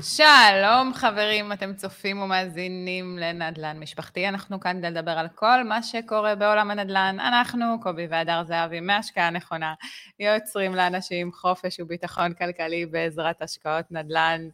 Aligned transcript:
שלום 0.00 0.94
חברים, 0.94 1.52
אתם 1.52 1.74
צופים 1.74 2.22
ומאזינים 2.22 3.18
לנדל"ן 3.18 3.78
משפחתי. 3.80 4.28
אנחנו 4.28 4.60
כאן 4.60 4.78
כדי 4.78 4.90
לדבר 4.90 5.10
על 5.10 5.28
כל 5.34 5.64
מה 5.64 5.82
שקורה 5.82 6.34
בעולם 6.34 6.70
הנדל"ן. 6.70 7.16
אנחנו, 7.20 7.80
קובי 7.82 8.06
והדר 8.10 8.44
זהבי, 8.44 8.80
מהשקעה 8.80 9.30
נכונה, 9.30 9.74
יוצרים 10.20 10.74
לאנשים 10.74 11.32
חופש 11.32 11.80
וביטחון 11.80 12.34
כלכלי 12.34 12.86
בעזרת 12.86 13.42
השקעות 13.42 13.84
נדל"ן. 13.90 14.48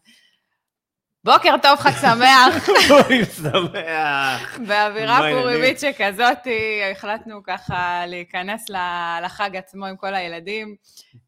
בוקר 1.25 1.55
טוב, 1.63 1.79
חג 1.79 1.91
שמח. 1.91 2.69
פורים 2.89 3.25
שמח. 3.25 4.59
באווירה? 4.67 5.21
פורימית 5.33 5.81
שכזאת, 5.81 6.39
החלטנו 6.93 7.43
ככה 7.43 8.07
להיכנס 8.07 8.67
לחג 9.23 9.57
עצמו 9.57 9.87
עם 9.87 9.97
כל 9.97 10.15
הילדים, 10.15 10.77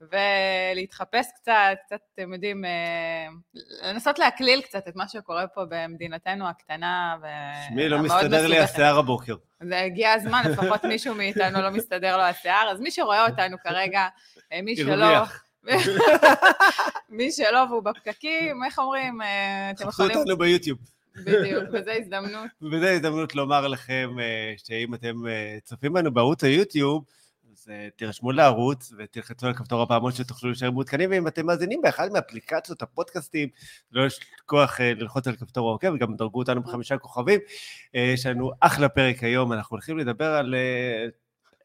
ולהתחפש 0.00 1.26
קצת, 1.34 1.52
קצת, 1.86 1.98
אתם 2.14 2.32
יודעים, 2.32 2.64
אה, 2.64 3.26
לנסות 3.82 4.18
להקליל 4.18 4.62
קצת 4.62 4.88
את 4.88 4.96
מה 4.96 5.08
שקורה 5.08 5.46
פה 5.46 5.62
במדינתנו 5.68 6.48
הקטנה. 6.48 7.16
שמי, 7.68 7.88
לא 7.88 7.98
מסתדר 7.98 8.46
לי. 8.46 8.58
השיער 8.58 8.98
הבוקר. 8.98 9.34
זה 9.62 9.80
הגיע 9.80 10.12
הזמן, 10.12 10.42
לפחות 10.50 10.84
מישהו 10.84 11.14
מאיתנו 11.14 11.62
לא 11.62 11.70
מסתדר 11.70 12.16
לו 12.16 12.22
השיער, 12.22 12.68
אז 12.70 12.80
מי 12.80 12.90
שרואה 12.90 13.26
אותנו 13.26 13.56
כרגע, 13.64 14.08
אה, 14.52 14.62
מי 14.62 14.76
שלא, 14.76 15.04
הרוויח. 15.04 15.44
מי 17.08 17.32
שלא 17.32 17.66
והוא 17.70 17.82
בפקקים, 17.82 18.64
איך 18.64 18.78
אומרים, 18.78 19.22
אה, 19.22 19.70
אתם 19.70 19.86
חפשו 19.86 20.02
יכולים, 20.02 20.18
אותנו 20.18 20.36
ביוטיוב. 20.36 20.78
בדיוק, 21.16 21.64
וזו 21.72 21.90
הזדמנות. 21.90 22.50
וזו 22.72 22.86
הזדמנות 22.86 23.34
לומר 23.34 23.66
לכם 23.66 24.10
אה, 24.20 24.54
שאם 24.56 24.94
אתם 24.94 25.26
אה, 25.26 25.58
צופים 25.64 25.92
בנו 25.92 26.14
בערוץ 26.14 26.44
היוטיוב, 26.44 27.04
אז 27.52 27.68
תירשמו 27.96 28.32
לערוץ 28.32 28.92
ותלחצו 28.98 29.46
על 29.46 29.54
כפתור 29.54 29.82
הפעמון 29.82 30.12
שתוכלו 30.12 30.50
להישאר 30.50 30.70
מעודכנים, 30.70 31.10
ואם 31.10 31.28
אתם 31.28 31.46
מאזינים 31.46 31.82
באחד 31.82 32.12
מאפליקציות 32.12 32.82
הפודקאסטים, 32.82 33.48
לא 33.92 34.06
לשכוח 34.06 34.80
אה, 34.80 34.94
ללחוץ 34.94 35.26
על 35.26 35.36
כפתור 35.36 35.68
העוקב, 35.68 35.92
וגם 35.94 36.16
דרגו 36.16 36.38
אותנו 36.38 36.62
בחמישה 36.62 36.98
כוכבים. 36.98 37.40
יש 37.94 38.26
לנו 38.26 38.50
אחלה 38.60 38.88
פרק 38.88 39.22
היום, 39.22 39.52
אנחנו 39.52 39.74
הולכים 39.74 39.98
לדבר 39.98 40.34
על 40.34 40.54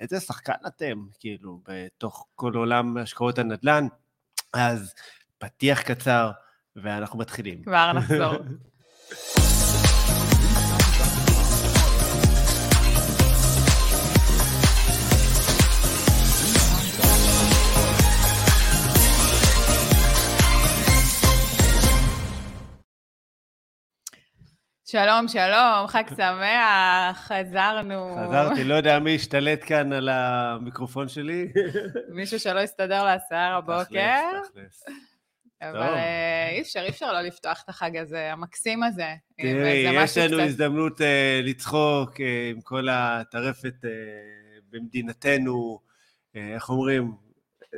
איזה 0.02 0.20
שחקן 0.20 0.54
אתם, 0.68 1.06
כאילו, 1.20 1.60
בתוך 1.68 2.28
כל 2.36 2.54
עולם 2.54 2.98
השקעות 2.98 3.40
הנדל"ן. 3.40 3.88
אז 4.54 4.94
פתיח 5.38 5.82
קצר, 5.82 6.32
ואנחנו 6.76 7.20
מתחילים. 7.20 7.64
כבר 7.64 7.94
נחזור. 7.94 8.34
שלום, 24.90 25.28
שלום, 25.28 25.88
חג 25.88 26.04
שמח, 26.18 27.18
חזרנו. 27.18 28.16
חזרתי, 28.28 28.64
לא 28.64 28.76
יודע 28.76 29.00
מי 29.00 29.16
השתלט 29.16 29.60
כאן 29.66 29.94
על 29.94 30.10
המיקרופון 30.10 31.08
שלי. 31.08 31.52
מישהו 32.10 32.40
שלא 32.40 32.60
הסתדר 32.60 33.04
לו 33.04 33.10
השיער 33.10 33.58
הבוקר, 33.58 33.84
תכלס, 33.84 34.52
תכלס. 34.52 34.84
אבל. 35.62 35.82
אה, 35.82 36.50
אי 36.50 36.62
אפשר, 36.62 36.80
אי 36.80 36.90
אפשר 36.90 37.14
לא 37.14 37.22
לפתוח 37.22 37.62
את 37.64 37.70
החג 37.70 37.98
הזה, 37.98 38.34
המקסים 38.34 38.84
הזה. 38.84 39.16
תראי, 39.42 39.88
וזה 39.90 40.04
יש 40.04 40.18
לנו 40.18 40.42
הזדמנות 40.42 41.02
אה, 41.02 41.42
לצחוק 41.44 42.22
אה, 42.22 42.52
עם 42.52 42.62
כל 42.62 42.88
הטרפת 42.90 43.86
אה, 43.86 43.90
במדינתנו, 44.70 45.80
אה, 46.36 46.54
איך 46.54 46.70
אומרים? 46.70 47.27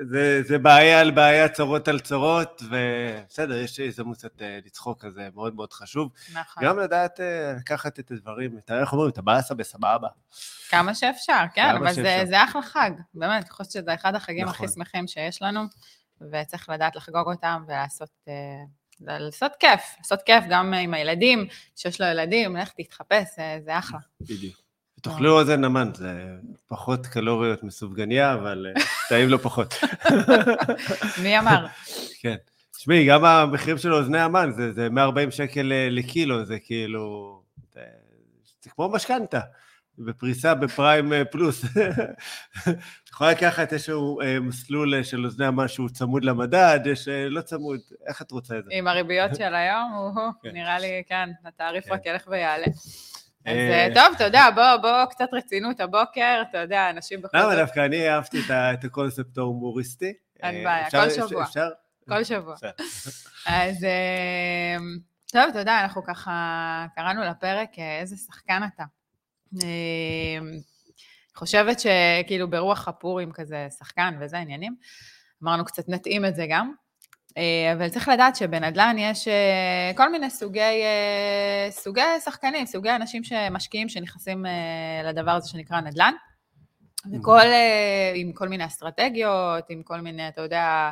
זה, 0.09 0.43
זה 0.43 0.57
בעיה 0.57 0.99
על 0.99 1.11
בעיה, 1.11 1.49
צרות 1.49 1.87
על 1.87 1.99
צרות, 1.99 2.61
ובסדר, 2.63 3.57
יש 3.57 3.79
הזדמנות 3.79 4.17
קצת 4.17 4.41
אה, 4.41 4.59
לצחוק, 4.65 5.05
אז 5.05 5.13
זה 5.13 5.29
מאוד 5.35 5.55
מאוד 5.55 5.73
חשוב. 5.73 6.11
נכון. 6.33 6.63
גם 6.63 6.79
לדעת 6.79 7.19
אה, 7.19 7.53
לקחת 7.57 7.99
את 7.99 8.11
הדברים, 8.11 8.57
את 8.57 8.71
איך 8.71 8.93
אומרים? 8.93 9.09
את 9.09 9.17
הבאסה 9.17 9.53
בסבבה. 9.55 10.07
כמה 10.69 10.95
שאפשר, 10.95 11.43
כן, 11.53 11.61
כמה 11.61 11.77
אבל 11.77 11.93
זה, 11.93 11.95
שאפשר. 11.95 12.25
זה 12.25 12.43
אחלה 12.43 12.61
חג, 12.61 12.91
באמת, 13.13 13.43
אני 13.43 13.49
חושבת 13.49 13.71
שזה 13.71 13.93
אחד 13.93 14.15
החגים 14.15 14.45
נכון. 14.45 14.65
הכי 14.65 14.73
שמחים 14.73 15.07
שיש 15.07 15.41
לנו, 15.41 15.61
ותצריך 16.21 16.69
לדעת 16.69 16.95
לחגוג 16.95 17.27
אותם 17.27 17.63
ולעשות 17.67 18.09
אה, 18.27 18.33
לעשות 19.01 19.51
כיף, 19.59 19.81
לעשות 19.97 20.21
כיף 20.21 20.43
גם 20.49 20.73
עם 20.73 20.93
הילדים, 20.93 21.47
שיש 21.75 22.01
לו 22.01 22.07
ילדים, 22.07 22.55
לך 22.55 22.71
תתחפש, 22.77 23.27
זה 23.65 23.77
אחלה. 23.77 23.99
בדיוק. 24.21 24.68
תאכלו 25.01 25.39
אוזן 25.39 25.63
המן, 25.63 25.89
זה 25.95 26.35
פחות 26.67 27.07
קלוריות 27.07 27.63
מסופגניה, 27.63 28.33
אבל 28.33 28.67
אה, 28.75 28.81
טעים 29.09 29.29
לא 29.29 29.37
פחות. 29.37 29.73
מי 31.23 31.39
אמר? 31.39 31.65
כן. 32.19 32.35
תשמעי, 32.77 33.05
גם 33.05 33.25
המחירים 33.25 33.77
של 33.77 33.93
אוזני 33.93 34.19
המן, 34.19 34.51
זה, 34.55 34.71
זה 34.71 34.89
140 34.89 35.31
שקל 35.31 35.71
אה, 35.71 35.87
לקילו, 35.91 36.45
זה 36.45 36.59
כאילו... 36.59 37.41
זה, 37.73 37.81
זה 38.61 38.69
כמו 38.69 38.89
משכנתה, 38.89 39.39
בפריסה 39.97 40.53
בפריים 40.53 41.13
אה, 41.13 41.25
פלוס. 41.25 41.65
את 43.09 43.09
יכולה 43.09 43.31
לקחת 43.31 43.73
איזשהו 43.73 44.21
אה, 44.21 44.39
מסלול 44.39 44.95
אה, 44.95 45.03
של 45.03 45.25
אוזני 45.25 45.45
המן 45.45 45.67
שהוא 45.67 45.89
צמוד 45.89 46.23
למדד, 46.23 46.79
יש 46.85 47.07
אה, 47.07 47.29
לא 47.29 47.41
צמוד, 47.41 47.79
איך 48.07 48.21
את 48.21 48.31
רוצה 48.31 48.57
את 48.59 48.65
זה? 48.65 48.69
עם 48.73 48.87
הריביות 48.87 49.35
של 49.35 49.55
היום, 49.55 50.15
כן. 50.43 50.49
נראה 50.53 50.79
לי, 50.79 51.03
כן, 51.07 51.29
התעריף 51.45 51.85
כן. 51.85 51.93
רק 51.93 52.05
ילך 52.05 52.27
ויעלה. 52.27 52.65
אז 53.49 53.55
אה, 53.57 53.87
אה, 53.87 53.93
טוב, 53.93 54.15
אתה 54.15 54.23
יודע, 54.23 54.49
בוא, 54.55 54.75
בוא 54.81 55.05
קצת 55.05 55.27
רצינות 55.33 55.79
הבוקר, 55.79 56.41
אתה 56.49 56.57
יודע, 56.57 56.89
אנשים 56.89 57.21
בכל 57.21 57.37
למה 57.37 57.49
זאת, 57.49 57.59
דווקא 57.59 57.85
אני 57.85 58.09
אהבתי 58.09 58.39
את 58.49 58.83
הקונספט 58.83 59.37
ההומוריסטי. 59.37 60.13
אין 60.43 60.55
אה, 60.55 60.63
בעיה, 60.63 60.91
כל 60.91 61.09
שבוע. 61.09 61.43
אפשר? 61.43 61.69
כל 62.09 62.23
שבוע. 62.23 62.55
אז 63.45 63.85
טוב, 65.31 65.43
אתה 65.49 65.59
יודע, 65.59 65.79
אנחנו 65.81 66.03
ככה 66.03 66.85
קראנו 66.95 67.23
לפרק 67.23 67.69
איזה 67.99 68.17
שחקן 68.17 68.61
אתה. 68.75 68.83
חושבת 71.39 71.77
שכאילו 71.79 72.49
ברוח 72.49 72.87
הפורים 72.87 73.31
כזה, 73.31 73.67
שחקן 73.77 74.17
וזה 74.21 74.37
עניינים, 74.37 74.75
אמרנו 75.43 75.65
קצת 75.65 75.89
נתאים 75.89 76.25
את 76.25 76.35
זה 76.35 76.45
גם. 76.49 76.73
אה, 77.39 77.73
אבל 77.73 77.89
צריך 77.89 78.07
לדעת 78.07 78.35
שבנדל"ן 78.35 78.95
יש 78.99 79.27
אה, 79.27 79.91
כל 79.95 80.11
מיני 80.11 80.29
סוגי, 80.29 80.59
אה, 80.59 81.67
סוגי 81.71 82.01
שחקנים, 82.25 82.65
סוגי 82.65 82.91
אנשים 82.91 83.23
שמשקיעים 83.23 83.89
שנכנסים 83.89 84.45
לדבר 85.03 85.31
הזה 85.31 85.49
שנקרא 85.49 85.81
נדל"ן. 85.81 86.13
וכל, 87.13 87.39
אה, 87.39 88.11
עם 88.15 88.33
כל 88.33 88.47
מיני 88.49 88.65
אסטרטגיות, 88.65 89.69
עם 89.69 89.83
כל 89.83 90.01
מיני, 90.01 90.27
אתה 90.27 90.41
יודע, 90.41 90.91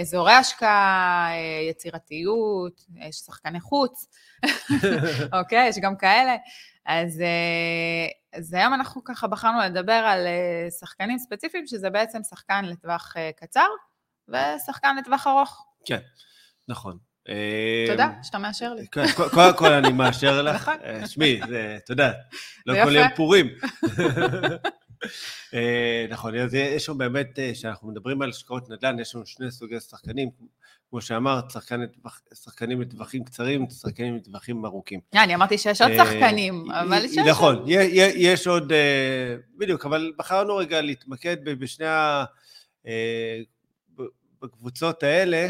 אזורי 0.00 0.32
השקעה, 0.32 1.30
יצירתיות, 1.70 2.86
יש 2.96 3.16
שחקני 3.16 3.60
חוץ, 3.60 4.06
אוקיי? 5.38 5.68
יש 5.68 5.78
גם 5.78 5.96
כאלה. 5.96 6.36
אז, 6.86 7.22
אז 8.32 8.52
היום 8.52 8.74
אנחנו 8.74 9.04
ככה 9.04 9.26
בחרנו 9.26 9.60
לדבר 9.60 9.92
על 9.92 10.26
שחקנים 10.80 11.18
ספציפיים, 11.18 11.66
שזה 11.66 11.90
בעצם 11.90 12.22
שחקן 12.22 12.64
לטווח 12.64 13.14
קצר 13.36 13.66
ושחקן 14.28 14.96
לטווח 14.96 15.26
ארוך. 15.26 15.66
כן, 15.84 15.98
נכון. 16.68 16.98
תודה 17.90 18.10
שאתה 18.22 18.38
מאשר 18.38 18.74
לי. 18.74 18.86
כן, 18.92 19.04
קודם 19.34 19.56
כל- 19.56 19.72
אני 19.72 19.92
מאשר 19.92 20.42
לך. 20.42 20.54
נכון. 20.54 20.74
אה, 20.84 21.06
שמי, 21.06 21.40
אתה 21.76 21.92
יודע, 21.92 22.12
לא 22.66 22.84
כל. 22.84 22.96
יום 22.96 23.08
פורים. 23.16 23.46
אה, 25.54 26.06
נכון, 26.10 26.36
אז 26.38 26.54
יש 26.54 26.88
לנו 26.88 26.98
באמת, 26.98 27.38
אה, 27.38 27.50
כשאנחנו 27.54 27.88
מדברים 27.88 28.22
על 28.22 28.30
השקעות 28.30 28.70
נדל"ן, 28.70 28.98
יש 28.98 29.14
לנו 29.14 29.26
שני 29.26 29.50
סוגי 29.50 29.80
שחקנים, 29.80 30.28
כמו 30.90 31.00
שאמרת, 31.00 31.44
שחקנים 32.34 32.80
לטווחים 32.80 33.24
קצרים, 33.24 33.70
שחקנים 33.70 34.16
לטווחים 34.16 34.64
ארוכים. 34.64 35.00
אני 35.14 35.34
אמרתי 35.34 35.58
שיש 35.58 35.82
עוד 35.82 35.90
שחקנים, 35.96 36.70
אבל 36.70 37.04
יש... 37.04 37.18
נכון, 37.18 37.64
יש 38.16 38.46
עוד, 38.46 38.72
בדיוק, 39.58 39.86
אבל 39.86 40.12
בחרנו 40.18 40.56
רגע 40.56 40.80
להתמקד 40.80 41.36
בשני 41.44 41.86
ה... 41.86 42.24
בקבוצות 44.42 45.02
האלה, 45.02 45.48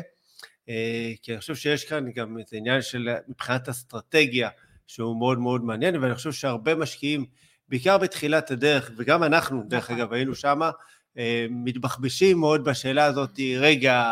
אה, 0.68 1.12
כי 1.22 1.32
אני 1.32 1.40
חושב 1.40 1.54
שיש 1.54 1.84
כאן 1.84 2.10
גם 2.12 2.38
איזה 2.38 2.56
עניין 2.56 2.82
של 2.82 3.08
מבחינת 3.28 3.68
אסטרטגיה, 3.68 4.48
שהוא 4.86 5.18
מאוד 5.18 5.38
מאוד 5.38 5.64
מעניין, 5.64 5.96
ואני 5.96 6.14
חושב 6.14 6.32
שהרבה 6.32 6.74
משקיעים, 6.74 7.26
בעיקר 7.68 7.98
בתחילת 7.98 8.50
הדרך, 8.50 8.90
וגם 8.96 9.22
אנחנו, 9.22 9.62
דרך 9.68 9.84
נכון. 9.84 9.96
אגב, 9.96 10.12
היינו 10.12 10.34
שמה, 10.34 10.70
אה, 11.18 11.46
מתבחבשים 11.50 12.38
מאוד 12.38 12.64
בשאלה 12.64 13.04
הזאת, 13.04 13.40
רגע, 13.58 14.04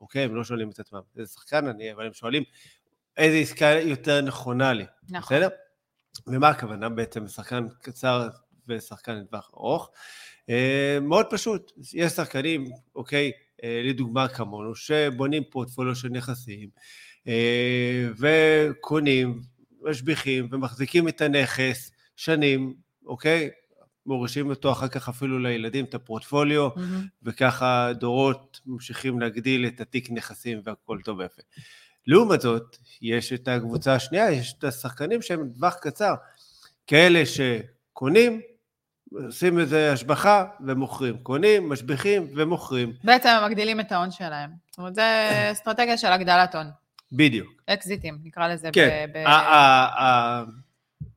אוקיי, 0.00 0.24
הם 0.24 0.34
לא 0.34 0.44
שואלים 0.44 0.70
את 0.70 0.80
עצמם, 0.80 1.00
איזה 1.16 1.32
שחקן 1.32 1.66
אני, 1.66 1.92
אבל 1.92 2.06
הם 2.06 2.12
שואלים, 2.12 2.42
איזה 3.16 3.36
עסקה 3.36 3.66
יותר 3.66 4.20
נכונה 4.20 4.72
לי, 4.72 4.84
נכון. 5.10 5.36
בסדר? 5.36 5.48
ומה 6.26 6.48
הכוונה 6.48 6.88
בעצם 6.88 7.24
לשחקן 7.24 7.66
קצר 7.82 8.28
ושחקן 8.68 9.14
לטווח 9.14 9.50
ארוך? 9.54 9.90
אה, 10.48 10.98
מאוד 11.02 11.26
פשוט, 11.30 11.72
יש 11.94 12.12
שחקנים, 12.12 12.70
אוקיי, 12.94 13.32
לדוגמה 13.62 14.28
כמונו, 14.28 14.74
שבונים 14.74 15.42
פורטפוליו 15.50 15.94
של 15.94 16.08
נכסים, 16.08 16.68
אה, 17.28 18.08
וקונים, 18.18 19.42
משביחים 19.82 20.48
ומחזיקים 20.50 21.08
את 21.08 21.20
הנכס 21.20 21.90
שנים, 22.16 22.74
אוקיי? 23.06 23.50
מורישים 24.06 24.50
אותו 24.50 24.72
אחר 24.72 24.88
כך 24.88 25.08
אפילו 25.08 25.38
לילדים, 25.38 25.84
את 25.84 25.94
הפורטפוליו, 25.94 26.68
מהמם. 26.76 27.06
וככה 27.22 27.92
דורות 27.92 28.60
ממשיכים 28.66 29.20
להגדיל 29.20 29.66
את 29.66 29.80
התיק 29.80 30.10
נכסים 30.10 30.60
והכל 30.64 30.98
טוב 31.04 31.18
ויפה. 31.18 31.42
לעומת 32.06 32.40
זאת, 32.40 32.76
יש 33.02 33.32
את 33.32 33.48
הקבוצה 33.48 33.94
השנייה, 33.94 34.32
יש 34.32 34.54
את 34.58 34.64
השחקנים 34.64 35.22
שהם 35.22 35.48
טווח 35.54 35.74
קצר, 35.74 36.14
כאלה 36.86 37.22
שקונים, 37.26 38.40
עושים 39.26 39.58
איזה 39.58 39.92
השבחה 39.92 40.44
ומוכרים, 40.66 41.18
קונים, 41.18 41.68
משביחים 41.68 42.28
ומוכרים, 42.36 42.92
בעצם 43.04 43.28
הם 43.28 43.50
מגדילים 43.50 43.80
את 43.80 43.92
ההון 43.92 44.10
שלהם. 44.10 44.50
זאת 44.70 44.78
אומרת, 44.78 44.94
זה 44.94 45.02
אסטרטגיה 45.52 45.96
של 45.96 46.08
הגדלת 46.08 46.54
הון. 46.54 46.66
בדיוק. 47.12 47.62
אקזיטים, 47.66 48.18
נקרא 48.24 48.48
לזה. 48.48 48.70
כן, 48.72 49.06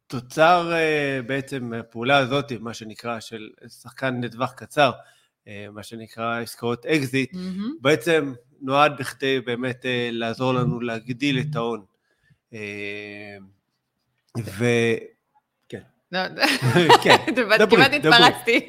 התוצר 0.07 0.73
אה, 0.73 1.19
בעצם, 1.25 1.73
הפעולה 1.73 2.17
הזאת, 2.17 2.51
מה 2.51 2.73
שנקרא, 2.73 3.19
של 3.19 3.49
שחקן 3.81 4.21
לטווח 4.21 4.51
קצר, 4.51 4.91
אה, 5.47 5.67
מה 5.71 5.83
שנקרא 5.83 6.41
עסקאות 6.41 6.85
אקזיט, 6.85 7.33
מהמם. 7.33 7.73
בעצם 7.81 8.33
נועד 8.61 8.97
בכדי 8.97 9.41
באמת 9.41 9.85
אה, 9.85 10.09
לעזור 10.11 10.53
לנו 10.53 10.79
להגדיל 10.79 11.39
את 11.39 11.55
ההון. 11.55 11.85
ו... 14.37 14.65
לא, 16.15 16.43
כן, 17.03 17.15
דברי, 17.35 17.57
כמעט. 17.69 17.93
התפרצתי. 17.93 18.65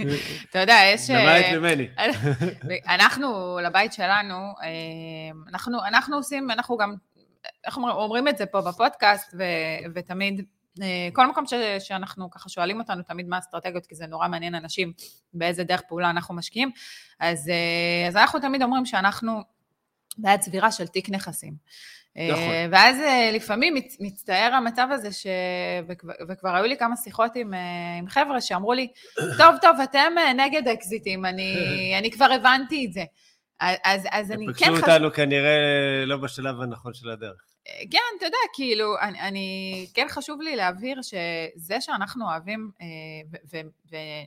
אתה 0.50 0.58
יודע, 0.58 0.78
יש... 0.94 1.10
למדת 1.10 1.44
אה, 1.44 1.58
ממני. 1.58 1.88
אנחנו, 2.94 3.58
לבית 3.62 3.92
שלנו, 3.92 4.34
אה, 4.34 5.50
אנחנו, 5.50 5.78
אנחנו 5.84 6.16
עושים, 6.16 6.50
אנחנו 6.50 6.76
גם, 6.76 6.94
איך 7.66 7.76
אומרים, 7.76 7.96
אומרים 7.96 8.28
את 8.28 8.38
זה 8.38 8.46
פה 8.46 8.60
בפודקאסט, 8.60 9.34
ותמיד, 9.94 10.44
אה, 10.82 11.08
כל 11.12 11.26
מקום 11.26 11.46
ש, 11.46 11.54
שאנחנו 11.78 12.30
ככה 12.30 12.48
שואלים 12.48 12.80
אותנו 12.80 13.02
תמיד 13.02 13.28
מה 13.28 13.36
האסטרטגיות, 13.36 13.86
כי 13.86 13.94
זה 13.94 14.06
נורא 14.06 14.28
מעניין 14.28 14.54
אנשים 14.54 14.92
באיזה 15.34 15.64
דרך 15.64 15.82
פעולה 15.88 16.10
אנחנו 16.10 16.34
משקיעים, 16.34 16.70
אז, 17.20 17.50
אז 18.08 18.16
אנחנו 18.16 18.40
תמיד 18.40 18.62
אומרים 18.62 18.86
שאנחנו 18.86 19.42
בעד 20.18 20.40
צבירה 20.40 20.72
של 20.72 20.86
תיק 20.86 21.10
נכסים. 21.10 21.52
אה, 22.16 22.28
נכון. 22.32 22.72
ואז 22.72 22.96
אה, 23.00 23.30
לפעמים 23.32 23.74
מצ- 23.74 23.96
מצטער 24.00 24.54
המצב 24.54 24.88
הזה, 24.92 25.12
ש... 25.12 25.26
וכבר, 25.88 26.12
וכבר 26.28 26.54
היו 26.54 26.64
לי 26.64 26.76
כמה 26.76 26.96
שיחות 26.96 27.32
עם, 27.36 27.54
אה, 27.54 27.60
עם 27.98 28.08
חבר'ה 28.08 28.40
שאמרו 28.40 28.72
לי, 28.72 28.88
טוב, 29.16 29.54
טוב, 29.62 29.80
אתם 29.84 30.12
נגד 30.36 30.68
אקזיטים, 30.68 31.26
אני, 31.26 31.54
אני 31.98 32.10
כבר 32.10 32.32
הבנתי 32.32 32.86
את 32.86 32.92
זה. 32.92 33.04
אז, 33.60 34.02
אז 34.10 34.32
אני 34.32 34.46
כן 34.46 34.52
פגשו 34.52 34.64
חשוב... 34.64 34.78
אותנו 34.78 35.12
כנראה 35.12 36.04
לא 36.06 36.16
בשלב 36.16 36.60
הנכון 36.60 36.94
של 36.94 37.10
הדרך. 37.10 37.40
כן, 37.90 37.98
אתה 38.18 38.26
יודע, 38.26 38.36
כאילו, 38.54 38.98
אני, 39.00 39.20
אני, 39.20 39.86
כן 39.94 40.06
חשוב 40.10 40.40
לי 40.40 40.56
להבהיר 40.56 41.02
שזה 41.02 41.80
שאנחנו 41.80 42.24
אוהבים, 42.30 42.70
אה, 42.80 44.22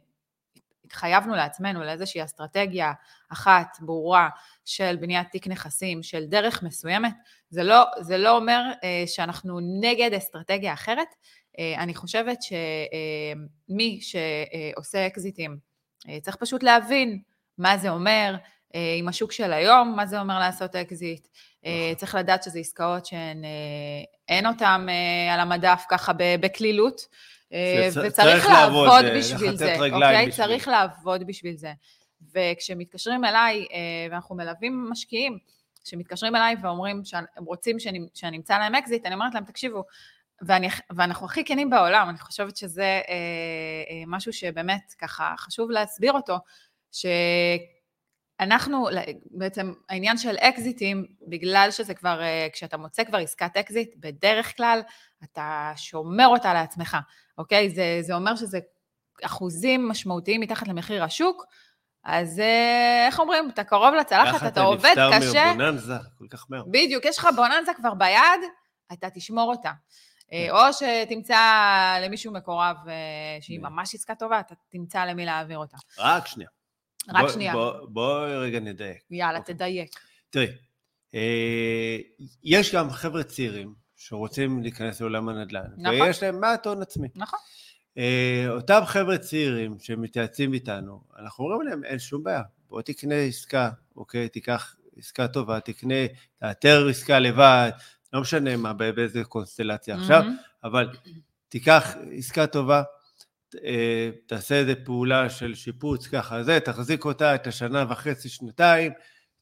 ו- 0.89 0.91
ו- 0.91 0.95
והתחייבנו 0.95 1.35
לעצמנו 1.35 1.83
לאיזושהי 1.83 2.23
אסטרטגיה 2.23 2.93
אחת, 3.29 3.77
ברורה, 3.81 4.29
של 4.65 4.95
בניית 4.95 5.27
תיק 5.31 5.47
נכסים, 5.47 6.03
של 6.03 6.25
דרך 6.25 6.63
מסוימת, 6.63 7.13
זה 7.49 7.63
לא, 7.63 7.83
זה 8.01 8.17
לא 8.17 8.37
אומר 8.37 8.61
אה, 8.83 9.03
שאנחנו 9.07 9.59
נגד 9.81 10.13
אסטרטגיה 10.13 10.73
אחרת. 10.73 11.07
אה, 11.59 11.75
אני 11.77 11.95
חושבת 11.95 12.37
שמי 12.41 13.99
שעושה 14.01 15.07
אקזיטים, 15.07 15.57
אה, 16.09 16.17
צריך 16.21 16.35
פשוט 16.35 16.63
להבין 16.63 17.21
מה 17.57 17.77
זה 17.77 17.89
אומר, 17.89 18.35
אה, 18.75 18.95
עם 18.97 19.07
השוק 19.07 19.31
של 19.31 19.53
היום, 19.53 19.93
מה 19.95 20.05
זה 20.05 20.19
אומר 20.19 20.39
לעשות 20.39 20.75
אקזיט. 20.75 21.27
אה, 21.65 21.71
נכון. 21.85 21.95
צריך 21.95 22.15
לדעת 22.15 22.43
שזה 22.43 22.59
עסקאות 22.59 23.05
שהן, 23.05 23.45
אה, 23.45 23.49
אין 24.27 24.45
אותן 24.45 24.85
אה, 24.89 25.33
על 25.33 25.39
המדף 25.39 25.85
ככה 25.89 26.11
בקלילות, 26.17 27.01
אה, 27.01 27.17
וצריך 27.89 28.13
צריך 28.13 28.45
לעבוד, 28.45 28.87
לעבוד 28.87 29.05
אה, 29.05 29.17
בשביל 29.17 29.55
זה, 29.55 29.75
אוקיי? 29.75 30.27
בשביל. 30.27 30.31
צריך 30.31 30.67
לעבוד 30.67 31.27
בשביל 31.27 31.55
זה. 31.57 31.73
וכשמתקשרים 32.35 33.25
אליי, 33.25 33.65
אה, 33.71 33.77
ואנחנו 34.11 34.35
מלווים 34.35 34.87
משקיעים, 34.89 35.37
שמתקשרים 35.83 36.35
אליי 36.35 36.55
ואומרים 36.61 37.01
שהם 37.05 37.45
רוצים 37.45 37.79
שאני, 37.79 37.99
שאני 38.13 38.37
אמצא 38.37 38.57
להם 38.57 38.75
אקזיט, 38.75 39.05
אני 39.05 39.13
אומרת 39.13 39.33
להם, 39.33 39.45
תקשיבו, 39.45 39.83
ואני, 40.41 40.67
ואנחנו 40.95 41.25
הכי 41.25 41.43
כנים 41.43 41.69
בעולם, 41.69 42.09
אני 42.09 42.17
חושבת 42.17 42.57
שזה 42.57 42.83
אה, 42.83 43.13
אה, 43.89 44.03
משהו 44.07 44.33
שבאמת 44.33 44.93
ככה 44.99 45.33
חשוב 45.37 45.71
להסביר 45.71 46.13
אותו, 46.13 46.37
שאנחנו, 48.39 48.87
בעצם 49.31 49.73
העניין 49.89 50.17
של 50.17 50.35
אקזיטים, 50.35 51.05
בגלל 51.27 51.67
שזה 51.71 51.93
כבר, 51.93 52.21
אה, 52.21 52.47
כשאתה 52.53 52.77
מוצא 52.77 53.03
כבר 53.03 53.17
עסקת 53.17 53.57
אקזיט, 53.57 53.95
בדרך 53.97 54.57
כלל 54.57 54.81
אתה 55.23 55.71
שומר 55.75 56.27
אותה 56.27 56.53
לעצמך, 56.53 56.97
אוקיי? 57.37 57.69
זה, 57.69 57.97
זה 58.01 58.13
אומר 58.13 58.35
שזה 58.35 58.59
אחוזים 59.23 59.87
משמעותיים 59.87 60.41
מתחת 60.41 60.67
למחיר 60.67 61.03
השוק, 61.03 61.45
אז 62.03 62.39
אה, 62.39 63.05
איך 63.07 63.19
אומרים, 63.19 63.49
אתה 63.49 63.63
קרוב 63.63 63.93
לצלחת, 63.93 64.35
ככה 64.35 64.47
אתה 64.47 64.61
עובד 64.61 64.93
קשה, 64.93 65.17
נפטר 65.17 65.53
מבוננזה 65.53 65.93
כל 66.17 66.25
כך 66.29 66.45
מהר. 66.49 66.63
בדיוק, 66.67 67.05
יש 67.05 67.17
לך 67.17 67.27
בוננזה 67.35 67.71
כבר 67.73 67.93
ביד, 67.93 68.41
אתה 68.93 69.09
תשמור 69.09 69.51
אותה. 69.51 69.71
אה, 70.33 70.47
כן. 70.47 70.51
או 70.51 70.73
שתמצא 70.73 71.37
למישהו 72.01 72.33
מקורב 72.33 72.75
שהיא. 73.41 73.59
ממש 73.59 73.95
עסקה 73.95 74.15
טובה, 74.15 74.39
אתה 74.39 74.55
תמצא 74.69 75.05
למי 75.05 75.25
להעביר 75.25 75.57
אותה. 75.57 75.77
רק 75.99 76.27
שנייה. 76.27 76.49
רק 77.07 77.21
בוא- 77.21 77.29
שנייה. 77.29 77.53
בוא- 77.53 77.87
בואי 77.89 78.37
רגע 78.37 78.59
נדייק. 78.59 78.97
יאללה, 79.11 79.39
אוקיי. 79.39 79.55
תדייק. 79.55 79.99
תראי, 80.29 80.47
אה, 81.15 81.97
יש 82.43 82.75
גם 82.75 82.89
חבר'ה 82.89 83.23
צעירים 83.23 83.73
שרוצים 83.95 84.61
להיכנס 84.61 85.01
לעולם 85.01 85.29
הנדל"ן, 85.29 85.61
נכון. 85.77 86.01
ויש 86.01 86.23
להם 86.23 86.39
מעט 86.41 86.67
הון 86.67 86.81
עצמי. 86.81 87.07
נכון. 87.15 87.39
אה, 87.97 88.45
אותם 88.49 88.81
חבר'ה 88.85 89.17
צעירים 89.17 89.75
שמתייעצים 89.79 90.53
איתנו, 90.53 91.01
אנחנו 91.19 91.43
אומרים 91.45 91.67
להם, 91.67 91.83
אין 91.83 91.99
שום 91.99 92.23
בעיה, 92.23 92.41
בוא 92.69 92.81
תקנה 92.81 93.15
עסקה, 93.15 93.69
אוקיי? 93.95 94.29
תיקח 94.29 94.75
עסקה 94.97 95.27
טובה, 95.27 95.59
תקנה, 95.59 95.95
תאתר 96.39 96.87
עסקה 96.89 97.19
לבד, 97.19 97.71
לא 98.13 98.21
משנה 98.21 98.57
מה, 98.57 98.73
בא- 98.73 98.91
באיזה 98.91 99.23
קונסטלציה 99.23 99.95
עכשיו, 99.95 100.21
מהמם. 100.23 100.35
אבל 100.63 100.89
תיקח 101.49 101.95
עסקה 102.17 102.47
טובה, 102.47 102.83
תעשה 104.25 104.55
איזה 104.55 104.73
פעולה 104.75 105.29
של 105.29 105.55
שיפוץ 105.55 106.07
ככה 106.07 106.43
זה, 106.43 106.59
תחזיק 106.59 107.05
אותה 107.05 107.35
את 107.35 107.47
השנה 107.47 107.85
וחצי, 107.89 108.29
שנתיים, 108.29 108.91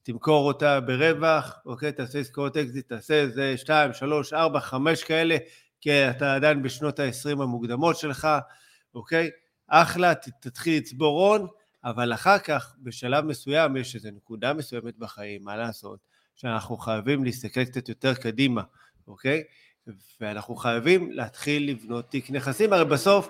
תמכור 0.03 0.47
אותה 0.47 0.79
ברווח, 0.79 1.59
אוקיי, 1.65 1.91
תעשה 1.91 2.19
עסקאות 2.19 2.57
אקזיט, 2.57 2.89
תעשה 2.89 3.13
איזה 3.13 3.57
שתיים, 3.57 3.93
שלוש, 3.93 4.33
ארבע, 4.33 4.59
חמש 4.59 5.03
כאלה, 5.03 5.37
כי 5.81 6.09
אתה 6.09 6.35
עדיין 6.35 6.63
בשנות 6.63 6.99
ה-20 6.99 7.43
המוקדמות 7.43 7.97
שלך, 7.97 8.27
אוקיי? 8.95 9.29
אחלה, 9.67 10.13
תתחיל 10.41 10.77
לצבור 10.77 11.27
הון, 11.27 11.47
אבל 11.83 12.13
אחר 12.13 12.39
כך, 12.39 12.75
בשלב 12.79 13.25
מסוים, 13.25 13.77
יש 13.77 13.95
איזו 13.95 14.09
נקודה 14.15 14.53
מסוימת 14.53 14.97
בחיים, 14.97 15.43
מה 15.43 15.57
לעשות, 15.57 15.99
שאנחנו 16.35 16.77
חייבים 16.77 17.23
להסתכל 17.23 17.65
קצת 17.65 17.89
יותר 17.89 18.13
קדימה, 18.13 18.61
אוקיי? 19.07 19.43
ואנחנו 20.21 20.55
חייבים 20.55 21.11
להתחיל 21.11 21.69
לבנות 21.69 22.11
תיק 22.11 22.31
נכסים, 22.31 22.73
הרי 22.73 22.85
בסוף, 22.85 23.29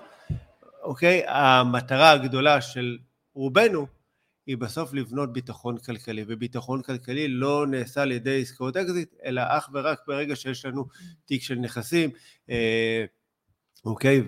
אוקיי, 0.82 1.22
המטרה 1.26 2.10
הגדולה 2.10 2.60
של 2.60 2.98
רובנו 3.34 3.86
היא 4.46 4.56
בסוף 4.56 4.94
לבנות 4.94 5.32
ביטחון 5.32 5.78
כלכלי, 5.78 6.24
וביטחון 6.28 6.82
כלכלי 6.82 7.28
לא 7.28 7.66
נעשה 7.66 8.02
על 8.02 8.12
ידי 8.12 8.42
עסקאות 8.42 8.76
אקזיט, 8.76 9.14
אלא 9.24 9.42
אך 9.46 9.68
ורק 9.72 9.98
ברגע 10.06 10.36
שיש 10.36 10.64
לנו 10.64 10.84
תיק 11.24 11.42
של 11.42 11.54
נכסים, 11.54 12.10
אה, 12.50 13.04
אוקיי? 13.84 14.22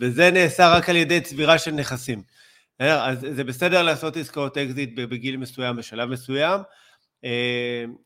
וזה 0.00 0.30
נעשה 0.30 0.76
רק 0.76 0.88
על 0.88 0.96
ידי 0.96 1.20
צבירה 1.20 1.58
של 1.58 1.70
נכסים. 1.70 2.22
אז 2.78 3.26
זה 3.30 3.44
בסדר 3.44 3.82
לעשות 3.82 4.16
עסקאות 4.16 4.58
אקזיט 4.58 4.90
בגיל 4.94 5.36
מסוים, 5.36 5.76
בשלב 5.76 6.08
מסוים. 6.08 6.60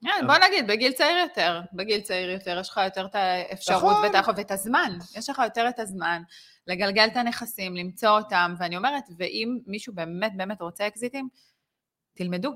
כן, 0.03 0.27
בוא 0.27 0.35
נגיד, 0.49 0.67
בגיל 0.67 0.93
צעיר 0.93 1.17
יותר, 1.17 1.61
בגיל 1.73 2.01
צעיר 2.01 2.31
יותר, 2.31 2.59
יש 2.61 2.69
לך 2.69 2.81
יותר 2.85 3.07
את 3.07 3.15
האפשרות 3.15 3.97
נכון. 4.15 4.35
ואת 4.37 4.51
הזמן, 4.51 4.99
יש 5.17 5.31
לך 5.31 5.41
יותר 5.45 5.69
את 5.69 5.79
הזמן 5.79 6.23
לגלגל 6.69 7.07
את 7.07 7.17
הנכסים, 7.17 7.77
למצוא 7.77 8.09
אותם, 8.09 8.55
ואני 8.59 8.77
אומרת, 8.77 9.05
ואם 9.17 9.59
מישהו 9.67 9.95
באמת 9.95 10.37
באמת 10.37 10.61
רוצה 10.61 10.87
אקזיטים, 10.87 11.29
תלמדו. 12.15 12.53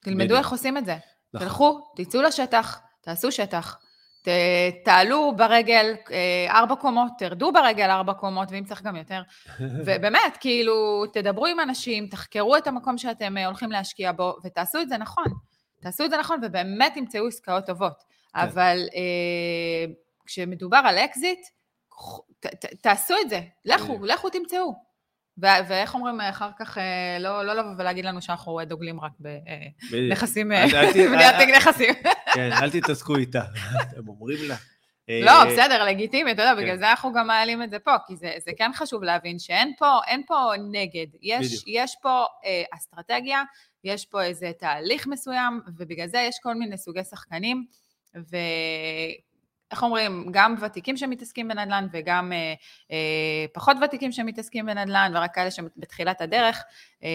תלמדו 0.00 0.24
בדיוק. 0.24 0.38
איך 0.38 0.50
עושים 0.50 0.76
את 0.76 0.84
זה. 0.84 0.96
נכון. 1.34 1.46
תלכו, 1.48 1.92
תצאו 1.96 2.22
לשטח, 2.22 2.80
תעשו 3.00 3.32
שטח. 3.32 3.78
ת, 4.22 4.28
תעלו 4.84 5.32
ברגל 5.36 5.94
אה, 6.10 6.58
ארבע 6.58 6.74
קומות, 6.76 7.12
תרדו 7.18 7.52
ברגל 7.52 7.90
ארבע 7.90 8.12
קומות, 8.12 8.48
ואם 8.50 8.64
צריך 8.64 8.82
גם 8.82 8.96
יותר. 8.96 9.22
ובאמת, 9.86 10.36
כאילו, 10.40 11.06
תדברו 11.12 11.46
עם 11.46 11.60
אנשים, 11.60 12.06
תחקרו 12.06 12.56
את 12.56 12.66
המקום 12.66 12.98
שאתם 12.98 13.36
אה, 13.36 13.46
הולכים 13.46 13.70
להשקיע 13.70 14.12
בו, 14.12 14.36
ותעשו 14.44 14.80
את 14.80 14.88
זה 14.88 14.98
נכון. 14.98 15.24
תעשו 15.80 16.04
את 16.04 16.10
זה 16.10 16.16
נכון, 16.16 16.40
ובאמת 16.42 16.92
תמצאו 16.94 17.26
עסקאות 17.26 17.66
טובות. 17.66 18.02
כן. 18.02 18.38
אבל 18.40 18.78
אה, 18.94 19.92
כשמדובר 20.26 20.80
על 20.84 20.98
אקזיט, 20.98 21.40
ת, 22.40 22.46
ת, 22.46 22.64
תעשו 22.64 23.14
את 23.24 23.30
זה, 23.30 23.40
לכו. 23.64 23.98
לכו 24.04 24.30
תמצאו. 24.30 24.90
ו- 25.42 25.66
ואיך 25.68 25.94
אומרים 25.94 26.20
אחר 26.20 26.50
כך, 26.58 26.78
אה, 26.78 27.18
לא, 27.20 27.42
לא 27.42 27.54
לבוא 27.54 27.70
ולהגיד 27.78 28.04
לנו 28.04 28.22
שאנחנו 28.22 28.60
אה, 28.60 28.64
דוגלים 28.64 29.00
רק. 29.00 29.12
בנכסים, 29.90 30.48
בניית 31.10 31.36
נכסים. 31.56 31.94
כן, 32.34 32.52
אל 32.52 32.70
תתעסקו 32.70 33.16
איתה. 33.16 33.42
הם 33.96 34.08
אומרים 34.08 34.38
לה. 34.48 34.56
לא, 35.08 35.30
אה, 35.30 35.46
בסדר, 35.46 35.84
לגיטימי, 35.84 36.32
אתה 36.32 36.42
יודע, 36.42 36.54
כן. 36.54 36.62
בגלל 36.62 36.78
זה 36.78 36.90
אנחנו 36.90 37.12
גם 37.12 37.26
מעלים 37.26 37.62
את 37.62 37.70
זה 37.70 37.78
פה, 37.78 37.94
כי 38.06 38.16
זה, 38.16 38.32
זה 38.44 38.50
כן 38.56 38.70
חשוב 38.74 39.02
להבין 39.02 39.38
שאין 39.38 39.72
פה, 39.78 39.98
נגד. 40.70 41.06
יש, 41.66 41.96
פה 42.02 42.24
אה, 42.44 42.62
אסטרטגיה, 42.74 43.42
יש 43.84 44.06
פה 44.06 44.22
איזה 44.22 44.50
תהליך 44.58 45.06
מסוים, 45.06 45.60
ובגלל 45.76 46.06
זה 46.06 46.18
יש 46.28 46.36
כל 46.42 46.54
מיני 46.54 46.78
סוגי 46.78 47.04
שחקנים, 47.04 47.64
ואיך 49.70 49.82
אומרים, 49.82 50.26
גם 50.30 50.54
ותיקים 50.60 50.96
שמתעסקים 50.96 51.48
בנדל"ן 51.48 51.86
וגם 51.92 52.32
אה, 52.32 52.54
אה, 52.90 53.46
פחות 53.52 53.76
ותיקים 53.84 54.12
שמתעסקים 54.12 54.66
בנדל"ן, 54.66 55.12
ורק 55.14 55.34
כאלה 55.34 55.50
שבתחילת 55.50 56.20
הדרך. 56.20 56.62
אה, 57.04 57.08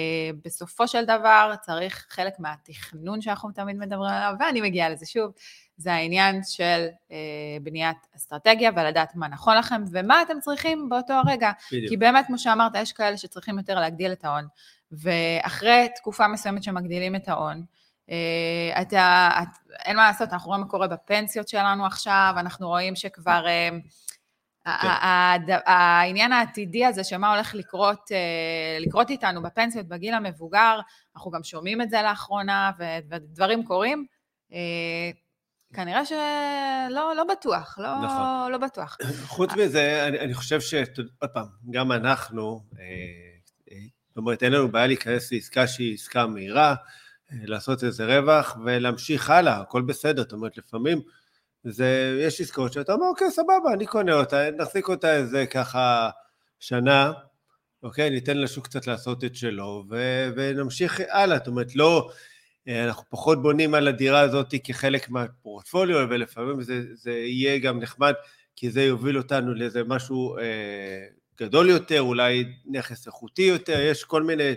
בסופו 0.45 0.87
של 0.87 1.05
דבר 1.05 1.53
צריך 1.61 2.05
חלק 2.09 2.39
מהתכנון 2.39 3.21
שאנחנו 3.21 3.51
תמיד 3.51 3.77
מדברים 3.77 4.09
עליו, 4.09 4.33
ואני 4.39 4.61
מגיעה 4.61 4.89
לזה 4.89 5.05
שוב, 5.05 5.31
זה 5.77 5.93
העניין 5.93 6.41
של 6.43 6.87
אה, 7.11 7.17
בניית 7.61 7.97
אסטרטגיה 8.15 8.71
ולדעת 8.75 9.15
מה 9.15 9.27
נכון 9.27 9.57
לכם 9.57 9.83
ומה 9.91 10.21
אתם 10.21 10.39
צריכים 10.39 10.89
באותו 10.89 11.13
הרגע. 11.13 11.51
בדיוק. 11.71 11.89
כי 11.89 11.97
באמת, 11.97 12.25
כמו 12.27 12.37
שאמרת, 12.37 12.71
יש 12.75 12.93
כאלה 12.93 13.17
שצריכים 13.17 13.57
יותר 13.57 13.79
להגדיל 13.79 14.11
את 14.11 14.25
ההון, 14.25 14.47
ואחרי 14.91 15.87
תקופה 15.95 16.27
מסוימת 16.27 16.63
שמגדילים 16.63 17.15
את 17.15 17.29
ההון, 17.29 17.63
אתה, 18.81 19.29
את, 19.41 19.73
אין 19.85 19.95
מה 19.95 20.07
לעשות, 20.07 20.33
אנחנו 20.33 20.47
רואים 20.47 20.61
מה 20.63 20.69
קורה 20.69 20.87
בפנסיות 20.87 21.47
שלנו 21.47 21.85
עכשיו, 21.85 22.33
אנחנו 22.37 22.67
רואים 22.67 22.95
שכבר... 22.95 23.45
ה- 24.65 25.33
הד- 25.33 25.61
העניין 25.65 26.31
העתידי 26.31 26.85
הזה, 26.85 27.03
שמה 27.03 27.33
הולך 27.33 27.55
לקרות, 27.55 28.11
אה, 28.11 28.77
לקרות 28.79 29.09
איתנו 29.09 29.41
בפנסיות 29.43 29.87
בגיל 29.87 30.13
המבוגר, 30.13 30.79
אנחנו 31.15 31.31
גם 31.31 31.43
שומעים 31.43 31.81
את 31.81 31.89
זה 31.89 32.01
לאחרונה, 32.01 32.71
ודברים 33.09 33.65
קורים. 33.65 34.05
אה, 34.53 35.09
כנראה 35.73 36.05
שלא 36.05 37.15
לא 37.15 37.23
בטוח, 37.23 37.79
לא, 37.79 37.95
נכון. 38.05 38.51
לא 38.51 38.57
בטוח. 38.57 38.97
חוץ 39.35 39.51
מזה, 39.53 40.07
אני, 40.07 40.19
אני 40.19 40.33
חושב 40.33 40.61
ש... 40.61 40.73
עוד 41.19 41.29
פעם, 41.33 41.45
גם 41.69 41.91
אנחנו, 41.91 42.61
זאת 44.07 44.17
אומרת, 44.17 44.43
אין 44.43 44.53
לנו 44.53 44.67
בעיה 44.71 44.87
להיכנס 44.87 45.31
לעסקה 45.31 45.67
שהיא 45.67 45.93
עסקה 45.93 46.27
מהירה, 46.27 46.75
לעשות 47.31 47.83
איזה 47.83 48.05
רווח 48.05 48.57
ולהמשיך 48.65 49.29
הלאה, 49.29 49.61
הכל 49.61 49.81
בסדר. 49.81 50.21
זאת 50.21 50.33
אומרת, 50.33 50.57
לפעמים 50.57 51.01
זה, 51.63 52.19
יש 52.21 52.41
עסקאות 52.41 52.73
שאתה 52.73 52.93
אומר, 52.93 53.05
אוקיי, 53.05 53.31
סבבה, 53.31 53.73
אני 53.73 53.85
קונה 53.85 54.13
אותה, 54.13 54.51
נחזיק 54.51 54.89
אותה 54.89 55.15
איזה 55.15 55.45
ככה 55.45 56.09
שנה, 56.59 57.11
אוקיי, 57.83 58.09
ניתן 58.09 58.37
לשוק 58.37 58.65
קצת 58.65 58.87
לעשות 58.87 59.23
את 59.23 59.35
שלו, 59.35 59.83
ו, 59.89 60.27
ונמשיך 60.35 61.01
הלאה. 61.09 61.37
זאת 61.37 61.47
אומרת, 61.47 61.75
לא... 61.75 62.09
אנחנו 62.67 63.03
פחות 63.09 63.41
בונים 63.41 63.73
על 63.73 63.87
הדירה 63.87 64.19
הזאת 64.19 64.53
כחלק 64.63 65.09
מהפורטפוליו, 65.09 66.07
ולפעמים 66.09 66.61
זה, 66.61 66.81
זה 66.93 67.11
יהיה 67.11 67.59
גם 67.59 67.79
נחמד, 67.79 68.13
כי 68.55 68.71
זה 68.71 68.83
יוביל 68.83 69.17
אותנו 69.17 69.53
לאיזה 69.53 69.83
משהו 69.83 70.37
אה, 70.37 71.05
גדול 71.39 71.69
יותר, 71.69 72.01
אולי 72.01 72.45
נכס 72.65 73.07
איכותי 73.07 73.41
יותר, 73.41 73.79
יש 73.79 74.03
כל 74.03 74.23
מיני 74.23 74.53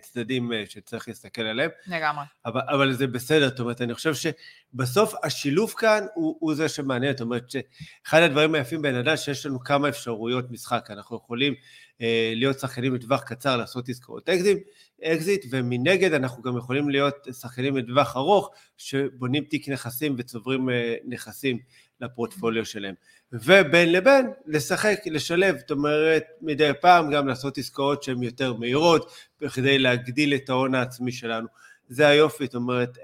צדדים 0.00 0.52
אה, 0.52 0.64
שצריך 0.68 1.08
להסתכל 1.08 1.42
עליהם, 1.42 1.70
לגמרי. 1.86 2.24
אבל, 2.46 2.60
אבל 2.68 2.92
זה 2.92 3.06
בסדר, 3.06 3.48
זאת 3.48 3.60
אומרת, 3.60 3.82
אני 3.82 3.94
חושב 3.94 4.12
שבסוף 4.14 5.14
השילוב 5.24 5.74
כאן 5.76 6.06
הוא, 6.14 6.36
הוא 6.40 6.54
זה 6.54 6.68
שמעניין, 6.68 7.12
זאת 7.12 7.20
אומרת 7.20 7.50
שאחד 7.50 8.22
הדברים 8.22 8.54
היפים 8.54 8.82
בנדל"ן 8.82 9.16
שיש 9.16 9.46
לנו 9.46 9.60
כמה 9.60 9.88
אפשרויות 9.88 10.50
משחק, 10.50 10.86
אנחנו 10.90 11.16
יכולים 11.16 11.54
אה, 12.00 12.32
להיות 12.36 12.58
שחקנים 12.58 12.94
לטווח 12.94 13.22
קצר, 13.22 13.56
לעשות 13.56 13.88
עסקאות 13.88 14.28
אקזיט, 14.28 14.58
אקזיט, 15.04 15.44
ומנגד 15.50 16.12
אנחנו 16.12 16.42
גם 16.42 16.56
יכולים 16.56 16.90
להיות 16.90 17.26
שחקנים 17.40 17.76
לטווח 17.76 18.16
ארוך, 18.16 18.50
שבונים 18.76 19.44
תיק 19.44 19.68
נכסים 19.68 20.14
וצוברים 20.18 20.70
אה, 20.70 20.94
נכסים 21.04 21.58
לפורטפוליו 22.00 22.66
שלהם. 22.66 22.94
ובין 23.32 23.92
לבין 23.92 24.30
לשחק, 24.46 24.98
לשלב, 25.06 25.58
זאת 25.58 25.70
אומרת, 25.70 26.24
מדי 26.40 26.70
פעם 26.80 27.10
גם 27.10 27.28
לעשות 27.28 27.58
עסקאות 27.58 28.02
שהן 28.02 28.22
יותר 28.22 28.52
מהירות, 28.54 29.12
בכדי 29.40 29.78
להגדיל 29.78 30.34
את 30.34 30.48
ההון 30.48 30.74
העצמי 30.74 31.12
שלנו. 31.12 31.48
זה 31.88 32.08
היופי, 32.08 32.44
זאת 32.44 32.54
אומרת, 32.54 32.98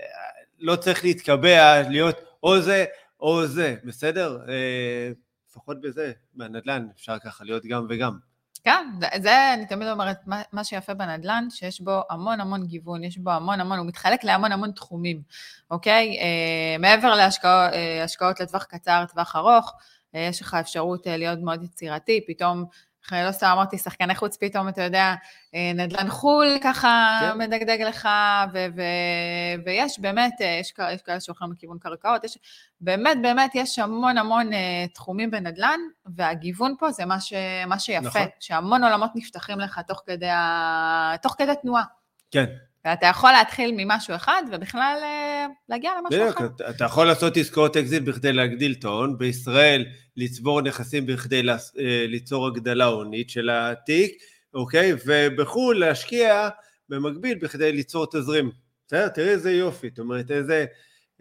לא 0.61 0.76
צריך 0.76 1.04
להתקבע, 1.04 1.82
להיות 1.88 2.16
או 2.42 2.61
זה 2.61 2.85
או 3.20 3.47
זה, 3.47 3.75
בסדר? 3.85 4.38
אה, 4.49 5.11
לפחות 5.50 5.80
בזה, 5.80 6.12
בנדל"ן 6.35 6.87
אפשר 6.97 7.18
ככה 7.25 7.44
להיות 7.44 7.66
גם 7.66 7.87
וגם. 7.90 8.18
כן, 8.64 8.87
זה- 9.23 9.54
אני 9.54 9.66
תמיד 9.66 9.88
אומרת, 9.88 10.16
מה, 10.26 10.42
מה 10.52 10.64
שיפה 10.64 10.94
בנדל"ן, 10.94 11.47
שיש 11.50 11.80
בו 11.80 12.00
המון 12.11 12.40
המון 12.40 12.66
גיוון, 12.66 13.04
יש 13.04 13.18
בו 13.18 13.30
המון 13.30 13.61
המון, 13.61 13.78
הוא 13.78 13.87
מתחלק 13.87 14.25
להמון 14.25 14.52
המון 14.52 14.73
תחומים, 14.73 15.23
אוקיי? 15.70 16.18
אה, 16.20 16.78
מעבר 16.78 17.14
להשקעות 17.14 18.40
אה, 18.40 18.44
לטווח 18.44 18.64
קצר, 18.64 19.04
טווח 19.12 19.37
ארוך, 19.37 19.73
יש 20.15 20.43
לך 20.43 20.57
אפשרות 20.61 21.07
אה, 21.07 21.17
להיות 21.17 21.38
מאוד 21.43 21.62
יצירתי, 21.62 22.21
פתאום, 22.29 22.65
אה, 23.12 23.27
לא 23.27 23.33
סתם 23.33 23.47
אמרתי, 23.47 23.79
שחקני 23.79 24.15
חוץ, 24.15 24.37
פתאום, 24.37 24.69
אתה 24.69 24.83
יודע, 24.83 25.15
אה, 25.55 25.73
נדל"ן 25.75 26.09
חו"ל 26.09 26.59
ככה 26.62 27.21
כן. 27.21 27.38
מדגדג 27.38 27.83
לך, 27.83 28.09
ו- 28.53 28.67
ו- 28.77 29.62
ויש 29.65 30.00
באמת, 30.00 30.33
אה, 30.41 30.47
יש, 30.61 30.75
יש 30.95 31.03
כאלה 31.03 31.21
שהולכים 31.21 31.53
לכיוון 31.53 31.79
קרקעות, 31.79 32.25
יש, 32.25 32.38
באמת, 32.81 33.17
באמת, 33.23 33.50
יש 33.55 33.79
המון 33.79 34.19
המון 34.19 34.53
אה, 34.53 34.87
תחומים 34.95 35.31
בנדל"ן, 35.31 35.81
והגיוון 36.07 36.75
פה 36.79 36.91
זה 36.91 37.05
מה, 37.05 37.21
ש, 37.21 37.33
מה 37.67 37.79
שיפה, 37.79 38.09
נכון. 38.09 38.23
שהמון 38.41 38.85
עולמות 38.85 39.11
נפתחים 39.15 39.61
לך 39.61 39.81
תוך 39.88 40.03
כדי, 40.07 40.31
ה, 40.31 41.15
תוך 41.23 41.35
כדי 41.38 41.53
תנועה. 41.62 41.85
כן, 42.31 42.47
ואתה 42.88 43.07
יכול 43.07 43.33
להתחיל 43.33 43.75
ממשהו 43.76 44.16
אחד, 44.16 44.42
ובכלל 44.52 44.99
אה, 45.02 45.47
להגיע 45.68 45.90
למשהו 45.99 46.21
בדיוק, 46.21 46.37
אחר. 46.37 46.47
אתה, 46.47 46.71
אתה 46.71 46.85
יכול 46.85 47.07
לעשות 47.07 47.37
עסקאות 47.37 47.76
אקזיט 47.76 48.02
בכדי 48.02 48.33
להגדיל 48.33 48.75
את 48.78 48.85
ההון, 48.85 49.18
בישראל 49.18 49.87
לצבור 50.16 50.62
נכסים 50.62 51.07
בכדי 51.07 51.42
אה, 51.49 52.04
ליצור 52.09 52.47
הגדלה 52.47 52.85
הונית 52.85 53.30
של 53.30 53.50
התיק, 53.52 54.12
אוקיי? 54.54 54.92
ובחו"ל 55.07 55.78
להשקיע 55.78 56.49
במקביל 56.88 57.38
בכדי 57.38 57.73
ליצור 57.73 58.07
תזרים. 58.07 58.50
בסדר? 58.87 59.09
תראי 59.09 59.28
איזה 59.28 59.52
יופי, 59.52 59.88
זאת 59.88 59.99
אומרת 59.99 60.30
איזה 60.30 60.66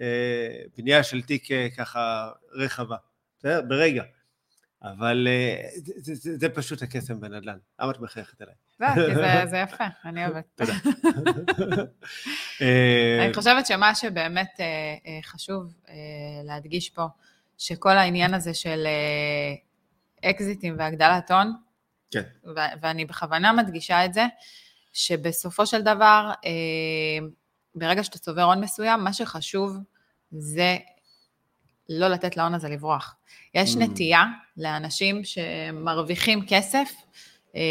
אה, 0.02 0.62
בנייה 0.78 1.04
של 1.04 1.22
תיק 1.22 1.52
אה, 1.52 1.68
ככה 1.78 2.30
רחבה, 2.54 2.96
בסדר? 3.40 3.62
ברגע. 3.62 4.04
אבל 4.84 5.28
אה, 5.28 5.70
זה, 5.76 6.16
זה, 6.16 6.38
זה, 6.38 6.50
פשוט 6.50 6.82
הקסם 6.82 7.20
בנדל"ן. 7.20 7.58
למה 7.80 7.92
את 7.92 8.00
מחייכת 8.00 8.42
אליי? 8.42 8.54
זה, 8.80 8.86
כי 8.96 9.16
זה, 9.16 9.46
זה 9.46 9.58
יפה, 9.58 9.84
אני 10.06 10.26
אוהבת. 10.26 10.46
תודה. 10.56 10.74
אה, 12.62 13.26
אני 13.26 13.34
חושבת 13.34 13.66
שמה 13.66 13.96
שבאמת 13.96 14.60
אה, 14.60 15.20
חשוב 15.24 15.74
להדגיש 16.44 16.90
פה, 16.90 17.06
שכל 17.58 17.98
העניין 17.98 18.34
הזה 18.34 18.54
של 18.54 18.88
אקזיטים 20.26 20.76
והגדלת 20.80 21.32
הון, 21.32 21.54
כן. 22.12 22.24
ואני 22.82 23.06
בכוונה 23.06 23.54
מדגישה 23.54 24.06
את 24.06 24.14
זה, 24.14 24.26
שבסופו 24.94 25.66
של 25.66 25.82
דבר, 25.82 26.32
ברגע 27.76 28.04
שאתה 28.04 28.20
צובר 28.20 28.44
הון 28.44 28.62
מסוים, 28.62 29.04
מה 29.04 29.14
שחשוב 29.14 29.78
זה 30.32 30.78
לא 31.90 32.08
לתת 32.08 32.38
להון 32.38 32.54
הזה 32.54 32.70
לברוח. 32.70 33.16
יש 33.54 33.76
Mm. 33.76 33.80
נטייה 33.80 34.24
לאנשים 34.58 35.22
שמרוויחים 35.24 36.46
כסף, 36.48 36.90
אה, 37.56 37.62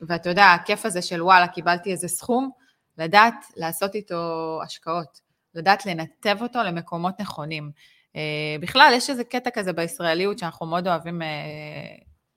ואתה 0.00 0.28
יודע, 0.28 0.46
הכיף 0.52 0.86
הזה 0.86 1.02
של 1.02 1.22
וואלה, 1.22 1.48
קיבלתי 1.48 1.90
איזה 1.90 2.08
סכום, 2.08 2.50
לדעת 2.98 3.34
לעשות 3.56 3.94
איתו 3.94 4.60
השקעות, 4.64 5.20
לדעת 5.54 5.86
לנתב 5.86 6.36
אותו 6.40 6.62
למקומות 6.62 7.20
נכונים. 7.20 7.70
אה, 8.16 8.56
בכלל, 8.60 8.92
יש 8.96 9.10
איזה 9.10 9.24
קטע 9.24 9.50
כזה 9.50 9.72
בישראליות 9.72 10.38
שאנחנו 10.38 10.66
מאוד 10.66 10.88
אוהבים, 10.88 11.22
אה, 11.22 11.28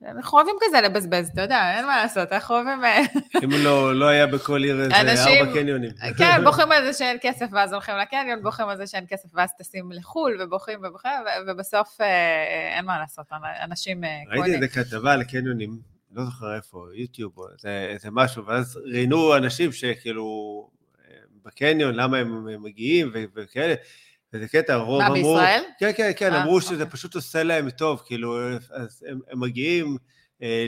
אנחנו 0.06 0.38
אוהבים 0.38 0.54
כזה 0.60 0.80
לבזבז, 0.80 1.28
אתה 1.32 1.42
יודע, 1.42 1.76
אין 1.76 1.86
מה 1.86 2.02
לעשות, 2.02 2.32
אנחנו 2.32 2.54
אוהבים... 2.54 2.84
אה, 2.84 3.00
אם 3.44 3.50
לא, 3.64 3.94
לא 3.94 4.08
היה 4.08 4.26
בכל 4.26 4.62
עיר 4.62 4.80
איזה 4.80 5.00
אנשים- 5.00 5.44
ארבע 5.44 5.60
קניונים. 5.60 5.90
כן, 6.18 6.40
בוכים 6.44 6.72
על 6.72 6.84
זה 6.84 6.92
שאין 6.98 7.16
כסף 7.20 7.46
ואז 7.52 7.72
הולכים 7.72 7.94
לקניון, 7.96 8.42
בוכים 8.42 8.68
על 8.68 8.76
זה 8.76 8.86
שאין 8.86 9.04
כסף 9.08 9.28
ואז 9.34 9.50
טסים 9.58 9.92
לחו"ל, 9.92 10.36
ובוכים 10.42 10.78
ובוכים, 10.82 11.10
ובסוף 11.46 12.00
אה, 12.00 12.76
אין 12.76 12.84
מה 12.84 12.98
לעשות, 12.98 13.26
אנשים 13.64 14.04
אה, 14.04 14.18
ראיתי 14.28 14.36
קונים. 14.42 14.54
איזה 14.62 14.68
כתבה 14.68 15.12
על 15.12 15.20
הקניונים, 15.20 15.78
לא 16.12 16.24
זוכר 16.24 16.56
איפה, 16.56 16.86
יוטיוב 16.94 17.38
או 17.38 17.44
איזה, 17.52 17.86
איזה 17.90 18.08
משהו, 18.12 18.46
ואז 18.46 18.78
ראיינו 18.84 19.36
אנשים 19.36 19.72
שכאילו 19.72 20.68
בקניון, 21.44 21.94
למה 21.94 22.18
הם 22.18 22.62
מגיעים 22.62 23.10
ו- 23.14 23.24
וכאלה, 23.36 23.74
וזה 24.32 24.48
קטע, 24.48 24.74
הרוב 24.74 25.02
מה, 25.02 25.06
אמרו... 25.06 25.14
בישראל? 25.16 25.62
כן, 25.78 25.90
כן, 25.96 26.10
כן, 26.16 26.32
אה, 26.32 26.42
אמרו 26.42 26.60
שזה 26.60 26.74
אוקיי. 26.74 26.90
פשוט 26.90 27.14
עושה 27.14 27.42
להם 27.42 27.70
טוב, 27.70 28.02
כאילו, 28.06 28.38
אז 28.70 29.04
הם, 29.08 29.20
מגיעים 29.34 29.96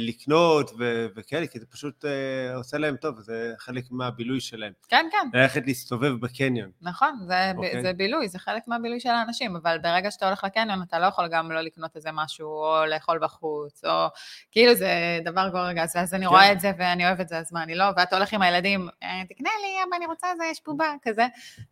לקנות 0.00 0.71
ו- 0.79 1.07
וכאלה, 1.17 1.47
כי 1.47 1.59
זה 1.61 1.67
פשוט 1.67 2.05
אה, 2.05 2.55
עושה 2.57 2.79
להם 2.79 2.97
טוב, 2.97 3.21
זה 3.21 3.52
חלק 3.59 3.85
מהבילוי 3.91 4.41
שלהם. 4.41 4.73
כן, 4.88 5.07
כן, 5.12 5.38
ללכת 5.38 5.62
להסתובב 5.67 6.12
בקניון. 6.21 6.71
נכון, 6.83 7.19
זה, 7.26 7.35
ב- 7.55 7.57
אוקיי. 7.57 7.83
זה 7.83 7.93
בילוי, 7.93 8.29
זה 8.29 8.38
חלק 8.38 8.62
מהבילוי 8.69 9.00
של 9.00 9.09
האנשים, 9.09 9.57
אבל 9.57 9.79
ברגע 9.83 10.11
שאתה 10.11 10.26
הולך 10.26 10.45
לקניון, 10.45 10.83
אתה 10.83 10.99
לא 10.99 11.07
יכול 11.07 11.29
גם 11.29 11.52
לא 11.52 11.61
לקנות 11.61 11.97
איזה 11.97 12.09
משהו, 12.12 12.49
או 12.49 12.87
לאכול 12.87 13.19
בחוץ, 13.23 13.85
או 13.85 14.07
כאילו 14.50 14.75
זה 14.75 14.91
דבר 15.25 15.49
גורר 15.49 15.73
גס, 15.73 15.97
ואז 15.97 16.14
אני 16.14 16.25
כן. 16.25 16.31
רואה 16.31 16.52
את 16.52 16.61
זה 16.61 16.73
ואני 16.79 17.07
אוהבת 17.07 17.21
את 17.21 17.29
זה, 17.29 17.38
אז 17.38 17.52
מה, 17.52 17.62
אני 17.62 17.75
לא, 17.75 17.85
ואתה 17.97 18.17
הולך 18.17 18.33
עם 18.33 18.43
הילדים, 18.43 18.88
"אה, 19.02 19.23
תקנה 19.29 19.50
לי, 19.62 19.85
אבא, 19.88 19.97
אני 19.97 20.07
רוצה 20.07 20.26
זה, 20.38 20.45
יש 20.50 20.59
בובה, 20.67 20.93
כזה. 21.02 21.26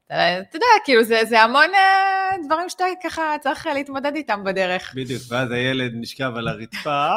אתה, 0.07 0.15
אתה 0.41 0.57
יודע, 0.57 0.67
כאילו, 0.85 1.05
זה, 1.05 1.21
זה 1.25 1.43
המון 1.43 1.71
אה, 1.75 2.37
דברים 2.47 2.69
שאתה 2.69 2.85
ככה 3.05 3.37
צריך 3.41 3.67
להתמודד 3.67 4.13
איתם 4.15 4.45
בדרך. 4.45 4.93
בדיוק, 4.97 5.23
ואז 5.29 5.51
הילד 5.51 5.93
נשכב 5.95 6.33
על 6.37 6.49
הרצפה. 6.49 7.09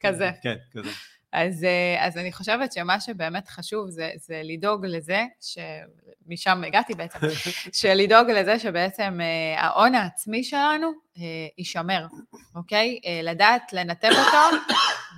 כזה. 0.00 0.30
כן, 0.42 0.56
כזה. 0.72 0.90
אז, 1.32 1.64
אה, 1.64 2.06
אז 2.06 2.16
אני 2.16 2.32
חושבת 2.32 2.72
שמה 2.72 3.00
שבאמת 3.00 3.48
חשוב 3.48 3.90
זה, 3.90 4.10
זה 4.16 4.40
לדאוג 4.44 4.86
לזה, 4.86 5.24
שמשם 5.40 6.64
הגעתי 6.66 6.94
בעצם, 6.94 7.18
שלדאוג 7.80 8.30
לזה 8.30 8.58
שבעצם 8.58 9.18
אה, 9.20 9.60
ההון 9.60 9.94
העצמי 9.94 10.44
שלנו 10.44 10.86
אה, 11.18 11.22
יישמר, 11.58 12.06
אוקיי? 12.54 13.00
אה, 13.06 13.20
לדעת 13.22 13.72
לנתב 13.72 14.10
אותו, 14.10 14.56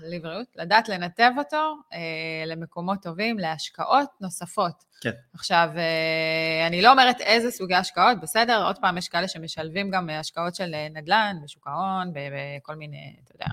לבריאות, 0.05 0.47
לדעת 0.57 0.89
לנתב 0.89 1.31
אותו 1.39 1.77
אה, 1.93 1.99
למקומות 2.47 3.03
טובים, 3.03 3.39
להשקעות 3.39 4.09
נוספות. 4.21 4.85
כן. 5.01 5.11
עכשיו, 5.35 5.69
אה, 5.77 6.67
אני 6.67 6.83
לא 6.83 6.91
אומרת 6.93 7.21
איזה 7.21 7.51
סוגי 7.51 7.75
השקעות, 7.75 8.21
בסדר? 8.21 8.67
עוד 8.67 8.79
פעם, 8.79 8.99
יש 8.99 9.09
כאלה 9.09 9.29
שמשלבים 9.29 9.91
גם 9.91 10.11
אה, 10.11 10.19
השקעות 10.19 10.55
של 10.55 10.75
אה, 10.75 10.89
נדל"ן 10.91 11.37
בשוק 11.45 11.67
ההון, 11.67 12.13
בכל 12.13 12.75
מיני, 12.75 13.17
אתה 13.25 13.33
יודע, 13.35 13.47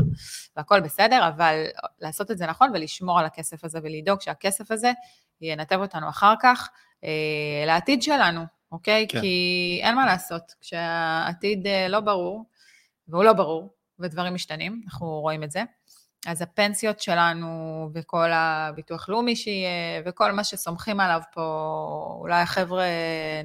והכל 0.58 0.80
בסדר, 0.80 1.28
אבל 1.28 1.66
לעשות 2.02 2.32
את 2.32 2.38
זה 2.38 2.46
נכון 2.46 2.72
ולשמור 2.74 3.20
על 3.20 3.26
הכסף 3.26 3.64
הזה 3.64 3.80
ולדאוג 3.84 4.22
שהכסף 4.22 4.72
הזה 4.72 4.92
ינתב 5.42 5.80
אותנו 5.80 6.10
אחר 6.10 6.34
כך 6.42 6.70
אה, 7.04 7.66
לעתיד 7.66 8.02
שלנו, 8.02 8.42
אוקיי? 8.72 9.08
כן. 9.10 9.22
כי 9.22 9.80
אין 9.84 9.96
מה 9.96 10.06
לעשות, 10.06 10.56
כשהעתיד 10.62 11.68
אה, 11.68 11.88
לא 11.88 12.00
ברור, 12.00 12.46
והוא 13.08 13.24
לא 13.24 13.34
ברור, 13.34 13.74
ודברים 14.00 14.34
משתנים, 14.34 14.82
אנחנו 14.86 15.08
רואים 15.08 15.44
את 15.44 15.52
זה. 15.52 15.64
אז 16.28 16.42
הפנסיות 16.42 17.00
שלנו 17.00 17.90
וכל 17.94 18.30
הביטוח 18.34 19.10
לאומי 19.10 19.36
שיהיה, 19.36 20.02
וכל 20.06 20.32
מה 20.32 20.44
שסומכים 20.44 21.00
עליו 21.00 21.22
פה, 21.34 22.18
אולי 22.20 22.42
החבר'ה, 22.42 22.86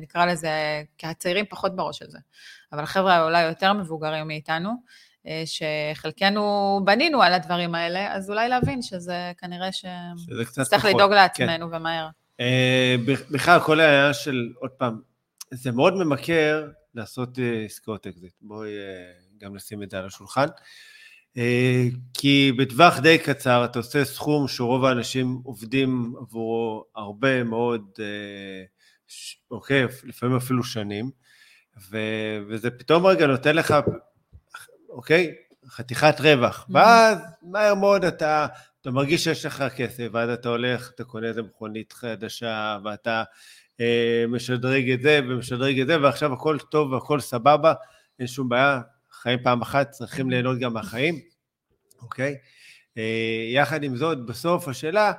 נקרא 0.00 0.26
לזה, 0.26 0.83
כי 0.99 1.07
הצעירים 1.07 1.45
פחות 1.50 1.76
בראש 1.76 1.99
של 1.99 2.11
זה, 2.11 2.19
אבל 2.73 2.83
החבר'ה 2.83 3.25
אולי 3.25 3.43
יותר 3.43 3.73
מבוגרים 3.73 4.26
מאיתנו, 4.26 4.71
אה, 5.26 5.43
שחלקנו 5.47 6.81
בנינו 6.85 7.23
על 7.23 7.33
הדברים 7.33 7.75
האלה, 7.75 8.14
אז 8.14 8.31
אולי 8.31 8.49
להבין 8.49 8.83
שזה 8.83 9.33
כנראה 9.38 9.73
פחות. 10.81 10.95
לדאוג 10.95 11.11
כן. 11.11 11.16
לעצמנו 11.16 11.71
ומהר. 11.71 12.09
אה, 12.40 12.97
בכלל, 13.31 13.61
כל 13.61 13.81
העניין 13.81 14.12
של, 14.12 14.52
עוד 14.61 14.71
פעם, 14.71 15.00
זה 15.50 15.73
מאוד 15.73 15.95
ממכר 15.95 16.69
לעשות 16.95 17.38
אה, 17.38 17.64
עסקאות 17.64 18.07
אקזיט. 18.07 18.35
בואי 18.40 18.69
אה, 18.69 19.12
גם 19.38 19.57
נשים 19.57 19.83
את 19.83 19.90
זה 19.90 19.99
על 19.99 20.07
השולחן. 20.07 20.47
אה, 21.38 21.84
כי 22.14 22.52
בטווח 22.58 22.98
די 22.98 23.18
קצר 23.18 23.64
אתה 23.64 23.78
עושה 23.78 24.04
סכום 24.04 24.48
שרוב 24.48 24.84
האנשים 24.84 25.40
עובדים 25.44 26.14
עבורו 26.20 26.84
הרבה 26.96 27.44
מאוד, 27.44 27.82
אה, 27.98 28.64
אוקיי, 29.50 29.86
לפעמים 30.04 30.36
אפילו 30.36 30.64
שנים, 30.64 31.10
ו- 31.90 32.38
וזה 32.48 32.70
פתאום 32.70 33.06
רגע 33.06 33.26
נותן 33.26 33.56
לך, 33.56 33.74
אוקיי, 34.88 35.34
חתיכת 35.68 36.20
רווח. 36.20 36.66
ואז 36.70 37.18
מהר 37.42 37.74
מאוד 37.74 38.04
אתה, 38.04 38.46
אתה 38.80 38.90
מרגיש 38.90 39.24
שיש 39.24 39.46
לך 39.46 39.64
כסף, 39.76 40.08
ואז 40.12 40.30
אתה 40.30 40.48
הולך, 40.48 40.90
אתה 40.94 41.04
קונה 41.04 41.26
איזה 41.26 41.42
מכונית 41.42 41.92
חדשה, 41.92 42.78
ואתה 42.84 43.22
אה, 43.80 44.24
משדרג 44.28 44.90
את 44.90 45.02
זה 45.02 45.20
ומשדרג 45.28 45.80
את 45.80 45.86
זה, 45.86 46.02
ועכשיו 46.02 46.32
הכל 46.32 46.58
טוב 46.70 46.92
והכל 46.92 47.20
סבבה, 47.20 47.74
אין 48.18 48.26
שום 48.26 48.48
בעיה, 48.48 48.80
חיים 49.25 49.38
פעם 49.43 49.62
אחת, 49.62 49.90
צריכים 49.90 50.31
ליהנות 50.31 50.59
גם 50.59 50.73
מהחיים, 50.73 51.21
אוקיי? 52.02 52.37
אה, 52.99 53.47
יחד 53.52 53.83
עם 53.83 53.97
זאת, 53.97 54.26
בסוף 54.26 54.69
השאלה, 54.69 55.12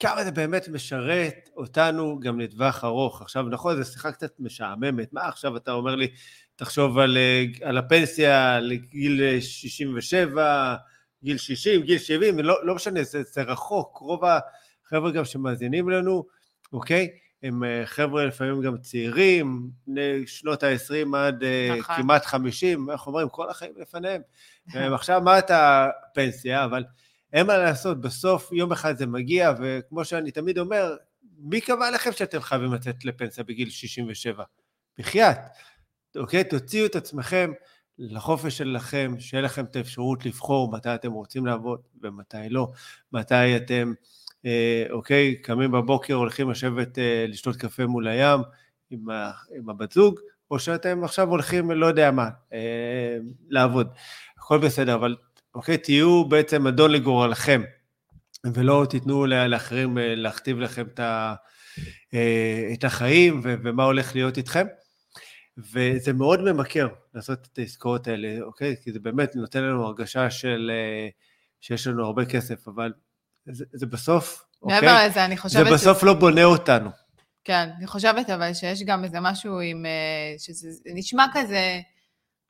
כמה 0.00 0.24
זה 0.24 0.30
באמת 0.30 0.68
משרת 0.68 1.48
אותנו 1.56 2.20
גם 2.20 2.40
לטווח 2.40 2.84
ארוך. 2.84 3.22
עכשיו, 3.22 3.42
נכון, 3.42 3.82
זו 3.82 3.92
שיחה 3.92 4.12
קצת 4.12 4.40
משעממת, 4.40 5.12
מה 5.12 5.28
עכשיו 5.28 5.56
אתה 5.56 5.72
אומר 5.72 5.94
לי, 5.94 6.08
תחשוב 6.56 6.98
על, 6.98 7.16
אה, 7.16 7.44
על 7.62 7.78
הפנסיה 7.78 8.60
לגיל 8.60 9.22
אה, 9.22 9.40
67, 9.40 10.74
גיל 11.24 11.38
60, 11.38 11.82
גיל 11.82 11.98
70, 11.98 12.38
לא, 12.38 12.66
לא 12.66 12.74
משנה, 12.74 13.02
זה, 13.02 13.22
זה 13.22 13.42
רחוק, 13.42 13.96
רוב 13.96 14.22
החבר'ה 14.24 15.10
גם 15.10 15.24
שמאזינים 15.24 15.88
לנו, 15.88 16.24
אוקיי? 16.72 17.08
הם 17.42 17.64
אה, 17.64 17.82
חבר'ה 17.84 18.24
לפעמים 18.24 18.60
גם 18.60 18.78
צעירים, 18.78 19.70
בני 19.86 20.26
שנות 20.26 20.62
ה-20 20.62 21.16
עד 21.16 21.44
אה, 21.44 21.76
נכון. 21.78 21.96
כמעט 21.96 22.26
50, 22.26 22.90
איך 22.90 23.06
אומרים, 23.06 23.28
כל 23.28 23.50
החיים 23.50 23.72
לפניהם. 23.76 24.22
עכשיו, 24.94 25.20
מה 25.20 25.38
אתה 25.38 25.88
פנסיה, 26.14 26.64
אבל 26.64 26.84
אין 27.32 27.46
מה 27.46 27.56
לעשות, 27.58 28.00
בסוף 28.00 28.52
יום 28.52 28.72
אחד 28.72 28.98
זה 28.98 29.06
מגיע, 29.06 29.52
וכמו 29.60 30.04
שאני 30.04 30.30
תמיד 30.30 30.58
אומר, 30.58 30.96
מי 31.38 31.60
קבע 31.60 31.90
לכם 31.90 32.12
שאתם 32.12 32.40
חייבים 32.40 32.72
לצאת 32.74 33.04
לפנסיה 33.04 33.44
בגיל 33.44 33.70
67? 33.70 34.44
בחייאת. 34.98 35.38
אוקיי? 36.16 36.44
תוציאו 36.44 36.86
את 36.86 36.96
עצמכם 36.96 37.52
לחופש 37.98 38.58
שלכם, 38.58 39.14
שיהיה 39.18 39.42
לכם 39.42 39.64
את 39.64 39.76
האפשרות 39.76 40.26
לבחור 40.26 40.72
מתי 40.72 40.94
אתם 40.94 41.12
רוצים 41.12 41.46
לעבוד 41.46 41.80
ומתי 42.02 42.48
לא, 42.50 42.72
מתי 43.12 43.56
אתם, 43.56 43.92
אוקיי, 44.90 45.36
קמים 45.36 45.72
בבוקר, 45.72 46.14
הולכים 46.14 46.50
לשבת, 46.50 46.98
אה, 46.98 47.24
לשתות 47.28 47.56
קפה 47.56 47.86
מול 47.86 48.08
הים 48.08 48.40
עם, 48.90 49.10
ה, 49.10 49.30
עם 49.56 49.70
הבת 49.70 49.92
זוג, 49.92 50.20
או 50.50 50.58
שאתם 50.58 51.04
עכשיו 51.04 51.28
הולכים, 51.28 51.70
לא 51.70 51.86
יודע 51.86 52.10
מה, 52.10 52.28
אה, 52.52 53.18
לעבוד. 53.48 53.88
הכל 54.38 54.58
בסדר, 54.58 54.94
אבל 54.94 55.16
אוקיי, 55.54 55.78
תהיו 55.78 56.24
בעצם 56.24 56.66
אדון 56.66 56.90
לגורלכם, 56.90 57.62
ולא 58.54 58.86
תיתנו 58.90 59.26
לאחרים 59.26 59.98
אה, 59.98 60.14
להכתיב 60.14 60.58
לכם 60.58 60.86
את, 60.86 61.00
ה, 61.00 61.34
אה, 62.14 62.70
את 62.74 62.84
החיים 62.84 63.40
ו- 63.44 63.54
ומה 63.64 63.84
הולך 63.84 64.14
להיות 64.14 64.38
איתכם. 64.38 64.66
וזה 65.58 66.12
מאוד 66.12 66.52
ממכר 66.52 66.88
לעשות 67.14 67.48
את 67.52 67.58
העסקאות 67.58 68.08
האלה, 68.08 68.42
אוקיי? 68.42 68.76
כי 68.82 68.92
זה 68.92 69.00
באמת 69.00 69.36
נותן 69.36 69.62
לנו 69.62 69.86
הרגשה 69.86 70.30
של 70.30 70.70
אה, 70.74 71.08
שיש 71.60 71.86
לנו 71.86 72.04
הרבה 72.04 72.24
כסף, 72.24 72.68
אבל 72.68 72.92
זה, 73.46 73.64
זה 73.72 73.86
בסוף, 73.86 74.44
מעבר 74.62 74.86
אוקיי? 74.86 75.08
לזה, 75.08 75.24
אני 75.24 75.34
זה 75.34 75.40
חושבת... 75.40 75.72
בסוף 75.72 76.02
לא 76.02 76.14
בונה 76.14 76.44
אותנו. 76.44 76.90
כן, 77.44 77.68
אני 77.78 77.86
חושבת 77.86 78.30
אבל 78.30 78.54
שיש 78.54 78.82
גם 78.82 79.04
איזה 79.04 79.20
משהו 79.20 79.60
עם... 79.60 79.86
אה, 79.86 80.38
שזה 80.38 80.70
זה 80.70 80.90
נשמע 80.94 81.26
כזה 81.32 81.80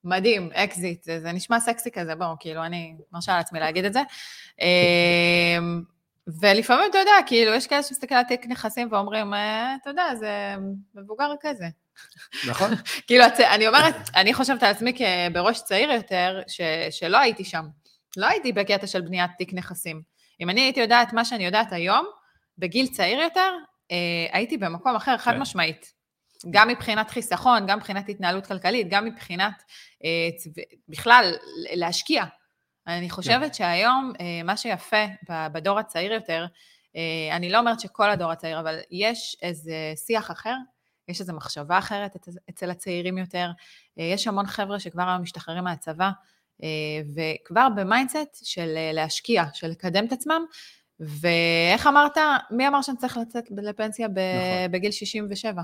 מדהים, 0.05 0.50
אקזיט, 0.55 1.02
זה, 1.02 1.20
זה 1.20 1.33
נשמע 1.33 1.61
סקסי 1.61 1.90
כזה, 1.90 2.14
בואו, 2.14 2.37
כאילו, 2.40 2.64
אני 2.64 2.94
מרשה 3.12 3.37
לעצמי 3.37 3.61
להגיד 3.61 3.85
את 3.85 3.92
זה. 3.92 4.00
אה, 4.61 5.59
ולפעמים, 6.40 6.90
אתה 6.90 6.98
יודע, 6.98 7.12
כאילו, 7.26 7.55
יש 7.55 7.66
כאלה 7.66 7.83
שמסתכל 7.83 8.14
על 8.14 8.24
תיק 8.24 8.46
נכסים 8.46 8.88
ואומרים, 8.90 9.35
אה, 9.35 9.76
אתה 9.83 9.90
יודע, 9.90 10.02
זה 10.18 10.55
מבוגר 10.94 11.33
כזה. 11.40 11.66
נכון? 12.48 12.70
כאילו, 13.07 13.24
אני 13.55 13.68
אומרת, 13.68 13.94
אני 14.14 14.35
חושבת 14.35 14.62
על 14.62 14.70
עצמי 14.70 14.92
כבראש 14.98 15.62
צעיר 15.62 15.90
יותר, 15.90 16.42
ש, 16.46 16.61
שלא 16.90 17.18
הייתי 17.18 17.44
שם. 17.44 17.64
לא 18.16 18.26
הייתי 18.26 18.52
בקטע 18.52 18.87
של 18.87 19.00
בניית 19.00 19.31
תיק 19.38 19.55
נכסים. 19.55 20.02
אם 20.40 20.51
אני 20.51 20.61
הייתי 20.61 20.81
יודעת 20.81 21.12
מה 21.12 21.25
שאני 21.25 21.45
יודעת 21.45 21.73
היום, 21.73 22.07
בגיל 22.59 22.87
צעיר 22.87 23.21
יותר, 23.21 23.51
אה, 23.90 24.27
הייתי 24.33 24.57
במקום 24.57 24.97
אחר, 24.97 25.18
חד 25.18 25.33
כן. 25.33 25.38
משמעית. 25.40 25.92
גם 26.51 26.68
מבחינת 26.68 27.11
חיסכון, 27.11 27.66
גם 27.66 27.79
מבחינת 27.79 28.09
התנהלות 28.09 28.47
כלכלית, 28.47 28.87
גם 28.90 29.05
מבחינת 29.05 29.62
אה, 30.05 30.29
בכלל 30.88 31.33
להשקיע. 31.75 32.25
אני 32.87 33.11
חושבת 33.11 33.55
שהיום, 33.55 34.12
אה, 34.21 34.42
מה 34.45 34.57
שיפה 34.57 35.05
בדור 35.29 35.79
הצעיר 35.79 36.12
יותר, 36.12 36.47
אני 37.33 37.51
לא 37.51 37.59
אומרת 37.59 37.81
שכל 37.81 38.11
הדור 38.11 38.31
הצעיר, 38.33 38.61
אבל 38.61 38.79
יש 38.90 39.37
איזה 39.42 39.92
שיח 40.07 40.31
אחר, 40.31 40.55
יש 41.09 41.21
איזו 41.21 41.33
מחשבה 41.33 41.79
אחרת 41.79 42.16
אצ- 42.16 42.37
אצל 42.51 42.71
הצעירים 42.71 43.18
יותר. 43.18 43.51
יש 43.97 44.27
המון 44.27 44.47
חבר'ה 44.47 44.81
שכבר 44.81 45.03
היום 45.09 45.23
משתחררים 45.23 45.64
מהצבא, 45.64 46.11
וכבר 47.15 47.69
במיינדסט 47.77 48.45
של 48.45 48.75
אה, 48.77 48.91
להשקיע, 48.93 49.45
של 49.55 49.67
לקדם 49.69 50.05
את 50.07 50.12
עצמם, 50.12 50.45
ואיך 51.01 51.87
אמרת, 51.87 52.17
מי 52.51 52.69
אמר 52.69 52.83
שאני 52.83 52.97
צריך 52.97 53.17
לצאת 53.17 53.45
לפנסיה 53.51 54.09
ב- 54.09 54.12
נכון. 54.12 54.73
בגיל 54.73 54.91
67? 54.91 55.62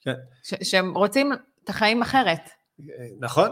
כן. 0.00 0.14
ש- 0.42 0.70
שהם 0.70 0.96
רוצים 0.96 1.32
את 1.64 1.68
החיים 1.68 2.02
אחרת. 2.02 2.40
נכון. 3.20 3.48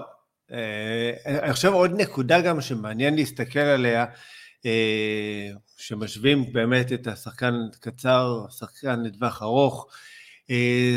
אה, 0.53 1.11
אני 1.27 1.53
חושב 1.53 1.73
עוד 1.73 2.01
נקודה 2.01 2.41
גם 2.41 2.61
שמעניין 2.61 3.15
להסתכל 3.15 3.59
עליה, 3.61 4.07
אה, 4.67 5.51
שמשווים 5.77 6.53
באמת 6.53 6.93
את 6.93 7.07
השחקן 7.07 7.55
קצר, 7.81 8.45
שחקן 8.59 9.03
לטווח 9.03 9.43
ארוך, 9.43 9.87
אה, 9.91 9.97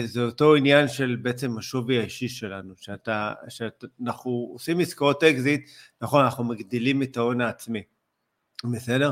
זה 0.06 0.22
אותו 0.22 0.56
עניין 0.56 0.88
של 0.88 1.18
בעצם 1.22 1.58
השווי 1.58 2.00
האישי 2.00 2.30
שלנו, 2.30 2.74
שאתה, 2.78 3.34
שאנחנו 3.50 4.50
עושים 4.54 4.80
עסקאות 4.80 5.24
אקזיט, 5.24 5.70
נכון, 6.02 6.24
אנחנו 6.24 6.44
מגדילים 6.44 7.04
את 7.04 7.18
ההון 7.18 7.42
העצמי, 7.42 7.84
בסדר? 8.74 9.12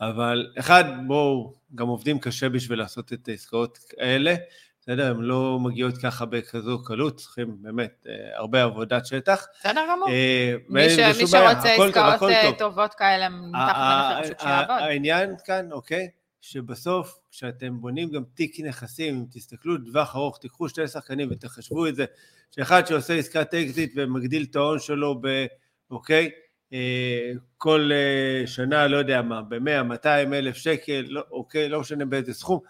אבל 0.00 0.52
אחד, 0.58 0.84
בואו, 1.06 1.54
גם 1.74 1.86
עובדים 1.88 2.18
קשה 2.18 2.48
בשביל 2.48 2.78
לעשות 2.78 3.12
את 3.12 3.28
העסקאות 3.28 3.78
האלה, 3.98 4.34
בסדר? 4.80 5.10
הן 5.10 5.20
לא 5.20 5.58
מגיעות 5.60 5.98
ככה 5.98 6.24
בכזו 6.24 6.84
קלות, 6.84 7.16
צריכים 7.16 7.56
באמת 7.62 8.06
אה, 8.08 8.38
הרבה 8.38 8.62
עבודת 8.62 9.06
שטח. 9.06 9.46
בסדר 9.60 9.80
גמור. 9.90 10.08
אה, 10.08 10.54
מי 10.68 10.90
ש- 10.90 10.98
מי 10.98 11.14
שרוצה 11.14 11.72
עסקאות 11.72 12.22
אה, 12.22 12.42
טוב. 12.42 12.58
טובות 12.58 12.94
כאלה 12.94 13.28
מתחת 13.28 13.76
למחיר, 14.10 14.24
פשוט 14.24 14.40
שיעבוד. 14.40 14.70
העניין 14.70 15.34
כאן, 15.44 15.72
אוקיי, 15.72 16.08
שבסוף, 16.46 17.18
כשאתם 17.30 17.80
בונים 17.80 18.10
גם 18.10 18.22
תיק 18.34 18.60
נכסים, 18.60 19.14
אם 19.14 19.24
תסתכלו 19.30 19.74
לטווח 19.74 20.16
ארוך, 20.16 20.38
תיקחו 20.38 20.68
שני 20.68 20.88
שחקנים 20.88 21.28
ותחשבו 21.30 21.86
את 21.86 21.96
זה, 21.96 22.04
שאחד 22.50 22.86
שעושה 22.86 23.14
עסקת 23.14 23.54
אקזיט 23.54 23.92
ומגדיל 23.96 24.46
את 24.50 24.56
ההון 24.56 24.78
שלו 24.78 25.20
ב... 25.20 25.46
אוקיי? 25.90 26.30
אה, 26.72 27.32
כל 27.58 27.90
אה, 27.92 28.46
שנה, 28.46 28.86
לא 28.86 28.96
יודע 28.96 29.22
מה, 29.22 29.42
ב-100, 29.42 29.82
200 29.82 30.34
אלף 30.34 30.56
שקל, 30.56 31.04
לא, 31.08 31.22
אוקיי? 31.30 31.68
לא 31.68 31.80
משנה 31.80 32.04
באיזה 32.04 32.34
סכום, 32.34 32.60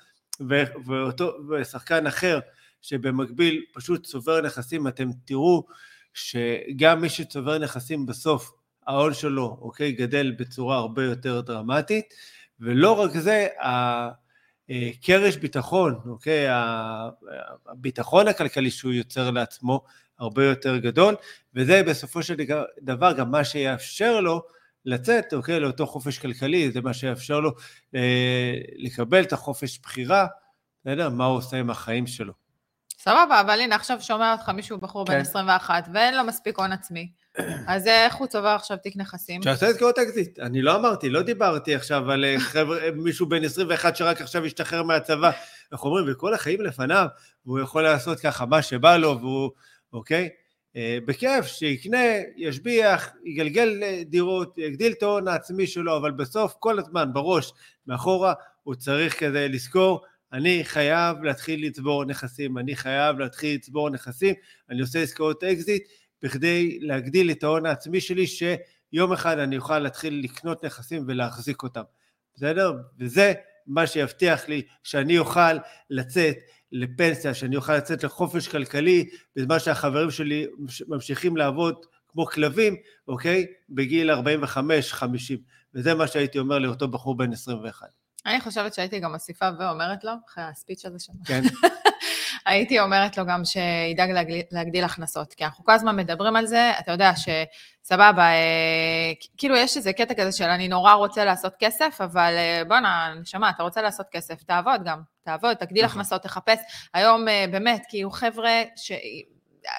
ו- 0.40 0.87
ואותו, 0.87 1.32
ושחקן 1.50 2.06
אחר 2.06 2.38
שבמקביל 2.82 3.64
פשוט 3.72 4.06
צובר 4.06 4.40
נכסים, 4.40 4.88
אתם 4.88 5.08
תראו 5.24 5.66
שגם 6.14 7.00
מי 7.00 7.08
שצובר 7.08 7.58
נכסים 7.58 8.06
בסוף, 8.06 8.52
ההון 8.87 9.14
שלו, 9.14 9.58
אוקיי, 9.60 9.92
גדל 9.92 10.32
בצורה 10.38 10.76
הרבה 10.76 11.04
יותר 11.04 11.40
דרמטית, 11.40 12.14
ולא 12.64 13.00
רק 13.00 13.11
זה, 13.11 13.46
הקרש 13.61 15.37
ביטחון, 15.37 16.00
אוקיי, 16.07 16.46
הביטחון 17.66 18.29
הכלכלי 18.29 18.70
שהוא 18.70 18.92
יוצר 18.92 19.31
לעצמו 19.31 19.85
הרבה 20.18 20.44
יותר 20.44 20.77
גדול, 20.77 21.14
וזה 21.55 21.83
בסופו 21.83 22.22
של 22.22 22.35
דבר 22.83 23.12
גם 23.12 23.31
מה 23.31 23.44
שיאפשר 23.44 24.20
לו 24.20 24.42
לצאת, 24.85 25.35
אוקיי, 25.35 25.61
לאותו 25.61 25.87
חופש 25.87 26.18
כלכלי, 26.18 26.70
זה 26.70 26.81
מה 26.81 26.94
שיאפשר 26.94 27.40
לו 27.40 27.50
אה, 27.94 28.55
לקבל 28.77 29.22
את 29.22 29.33
החופש 29.33 29.79
בחירה, 29.79 30.27
בסדר? 30.81 31.11
מה 31.11 31.24
הוא 31.24 31.37
עושה 31.37 31.57
עם 31.57 31.70
החיים 31.70 32.07
שלו. 32.07 32.33
סבבה, 32.98 33.40
אבל 33.40 33.61
הנה, 33.61 33.77
עכשיו 33.77 34.00
שומע 34.00 34.33
אותך 34.33 34.48
מישהו, 34.48 34.79
בחור 34.79 35.05
בן 35.05 35.12
כן. 35.12 35.20
21, 35.20 35.88
ואין 35.94 36.16
לו 36.16 36.24
מספיק 36.24 36.59
הון 36.59 36.72
עצמי. 36.72 37.12
אז 37.66 37.87
איך 37.87 38.14
הוא 38.14 38.27
צובר 38.27 38.49
עכשיו 38.49 38.77
תיק 38.77 38.97
נכסים? 38.97 39.42
שעשה 39.42 39.66
עסקאות 39.68 39.99
אקזיט, 39.99 40.38
אני 40.38 40.62
לא 40.62 40.77
אמרתי, 40.77 41.09
לא 41.09 41.23
דיברתי 41.23 41.75
עכשיו 41.75 42.11
על 42.11 42.25
אה, 42.25 42.40
חבר'ה, 42.40 42.79
מישהו 42.94 43.27
בן 43.27 43.44
21 43.44 43.97
שרק 43.97 44.20
עכשיו 44.20 44.44
השתחרר 44.44 44.83
מהצבא, 44.83 45.31
איך 45.73 45.85
אומרים, 45.85 46.05
וכל 46.09 46.35
החיים 46.35 46.61
לפניו, 46.61 47.07
והוא 47.47 47.61
יכול 47.61 47.83
לעשות 47.83 48.20
ככה 48.20 48.47
מה 48.47 48.62
שבא 48.62 48.97
לו, 48.97 49.18
והוא, 49.20 49.51
אוקיי? 49.92 50.29
אה, 50.77 50.99
בכיף, 51.07 51.47
שיקנה, 51.47 52.05
ישביח, 52.37 53.12
יגלגל 53.25 53.81
אה, 53.83 54.03
דירות, 54.07 54.59
יגדיל 54.59 54.92
את 54.92 55.03
ההון 55.03 55.29
העצמי 55.29 55.66
שלו, 55.66 55.97
אבל 55.97 56.11
בסוף, 56.11 56.55
כל 56.59 56.79
הזמן, 56.79 57.12
בראש, 57.12 57.53
מאחורה, 57.87 58.33
הוא 58.62 58.75
צריך 58.75 59.25
כזה 59.25 59.47
לזכור, 59.51 60.05
אני 60.33 60.64
חייב 60.64 61.23
להתחיל 61.23 61.66
לצבור 61.66 62.05
נכסים, 62.05 62.59
אני 62.59 62.77
חייב 62.77 63.18
להתחיל 63.18 63.55
לצבור 63.55 63.90
נכסים, 63.90 64.35
אני 64.70 64.81
עושה 64.81 65.03
עסקאות 65.03 65.44
אקזיט, 65.44 65.83
בכדי 66.22 66.79
להגדיל 66.81 67.31
את 67.31 67.44
ההון 67.44 67.66
העצמי 67.66 68.00
שלי, 68.00 68.27
שיום 68.27 69.12
אחד 69.12 69.38
אני 69.38 69.57
אוכל 69.57 69.79
להתחיל 69.79 70.20
לקנות 70.24 70.64
נכסים 70.64 71.05
ולהחזיק 71.07 71.62
אותם, 71.62 71.83
בסדר? 72.35 72.72
וזה 72.98 73.33
מה 73.66 73.87
שיבטיח 73.87 74.48
לי 74.48 74.62
שאני 74.83 75.18
אוכל 75.18 75.59
לצאת 75.90 76.37
לפנסיה, 76.72 77.35
שאני 77.35 77.57
אוכל 77.57 77.77
לצאת 77.77 78.05
לחופש 78.05 78.48
כלכלי, 78.48 79.09
בזמן 79.37 79.59
שהחברים 79.59 80.11
שלי 80.11 80.46
ממשיכים 80.88 81.37
לעבוד 81.37 81.87
כמו 82.09 82.27
כלבים, 82.27 82.77
אוקיי? 83.09 83.46
בגיל 83.68 84.11
45-50. 84.11 84.16
וזה 85.74 85.94
מה 85.94 86.07
שהייתי 86.07 86.38
אומר 86.38 86.59
לאותו 86.59 86.88
בחור 86.88 87.16
בן 87.16 87.33
21. 87.33 87.87
אני 88.27 88.40
חושבת 88.40 88.74
שהייתי 88.74 89.00
גם 89.00 89.12
מוסיפה 89.12 89.48
ואומרת 89.59 90.05
לו, 90.05 90.12
אחרי 90.29 90.44
הספיץ' 90.44 90.87
הזה 90.87 90.98
שלנו, 90.98 91.18
כן? 91.24 91.42
הייתי 92.46 92.80
אומרת 92.80 93.18
לו 93.18 93.26
גם 93.26 93.42
שידאג 93.44 94.11
להגדיל, 94.11 94.42
להגדיל 94.50 94.85
הכנסות, 94.85 95.35
כי 95.35 95.44
אנחנו 95.44 95.64
כל 95.64 95.72
הזמן 95.72 95.96
מדברים 95.96 96.37
על 96.37 96.46
זה, 96.46 96.72
אתה 96.78 96.92
יודע 96.92 97.12
שסבבה, 97.16 98.22
אה, 98.22 99.12
כאילו 99.37 99.57
יש 99.57 99.76
איזה 99.76 99.92
קטע 99.92 100.14
כזה 100.14 100.33
של 100.33 100.44
אני 100.44 100.68
נורא 100.68 100.92
רוצה 100.92 101.24
לעשות 101.24 101.54
כסף, 101.59 102.00
אבל 102.00 102.35
אה, 102.37 102.62
בואנה, 102.68 103.14
נשמה, 103.20 103.50
אתה 103.50 103.62
רוצה 103.62 103.83
לעשות 103.83 104.07
כסף, 104.11 104.42
תעבוד 104.42 104.85
גם, 104.85 105.00
תעבוד, 105.24 105.54
תגדיל 105.54 105.85
נכון. 105.85 106.00
הכנסות, 106.00 106.22
תחפש. 106.22 106.59
היום 106.94 107.28
אה, 107.28 107.44
באמת, 107.50 107.85
כאילו 107.88 108.11
חבר'ה 108.11 108.62
ש... 108.76 108.92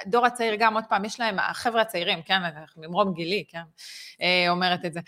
הדור 0.02 0.26
הצעיר 0.26 0.56
גם, 0.60 0.74
עוד 0.74 0.84
פעם, 0.90 1.06
יש 1.06 1.20
להם, 1.20 1.40
החבר'ה 1.40 1.82
הצעירים, 1.82 2.22
כן, 2.22 2.42
ממרום 2.78 3.14
גילי, 3.14 3.44
כן, 3.50 3.62
אומרת 4.50 4.86
את 4.86 4.94
זה. 4.94 5.00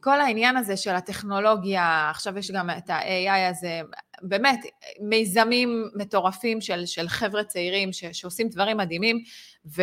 כל 0.00 0.20
העניין 0.20 0.56
הזה 0.56 0.76
של 0.76 0.94
הטכנולוגיה, 0.94 2.10
עכשיו 2.10 2.38
יש 2.38 2.50
גם 2.50 2.70
את 2.70 2.90
ה-AI 2.90 3.50
הזה, 3.50 3.80
באמת, 4.22 4.60
מיזמים 5.00 5.88
מטורפים 5.94 6.60
של, 6.60 6.86
של 6.86 7.08
חבר'ה 7.08 7.44
צעירים 7.44 7.92
ש, 7.92 8.04
שעושים 8.04 8.48
דברים 8.48 8.76
מדהימים, 8.76 9.22
ו, 9.66 9.82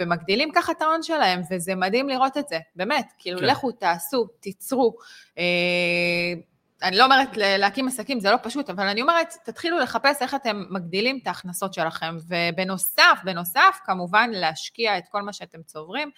ומגדילים 0.00 0.50
ככה 0.54 0.72
את 0.72 0.82
ההון 0.82 1.02
שלהם, 1.02 1.42
וזה 1.50 1.74
מדהים 1.74 2.08
לראות 2.08 2.36
את 2.36 2.48
זה, 2.48 2.58
באמת, 2.76 3.12
כאילו, 3.18 3.38
כן. 3.38 3.46
לכו, 3.46 3.72
תעשו, 3.72 4.26
תיצרו. 4.40 4.96
אה, 5.38 6.34
אני 6.82 6.96
לא 6.96 7.04
אומרת 7.04 7.28
להקים 7.36 7.88
עסקים, 7.88 8.20
זה 8.20 8.30
לא 8.30 8.36
פשוט, 8.42 8.70
אבל 8.70 8.86
אני 8.86 9.02
אומרת, 9.02 9.34
תתחילו 9.44 9.78
לחפש 9.78 10.22
איך 10.22 10.34
אתם 10.34 10.64
מגדילים 10.70 11.18
את 11.22 11.26
ההכנסות 11.26 11.74
שלכם, 11.74 12.16
ובנוסף, 12.28 13.18
בנוסף, 13.24 13.78
כמובן, 13.84 14.30
להשקיע 14.32 14.98
את 14.98 15.04
כל 15.10 15.22
מה 15.22 15.32
שאתם 15.32 15.62
צוברים, 15.62 16.10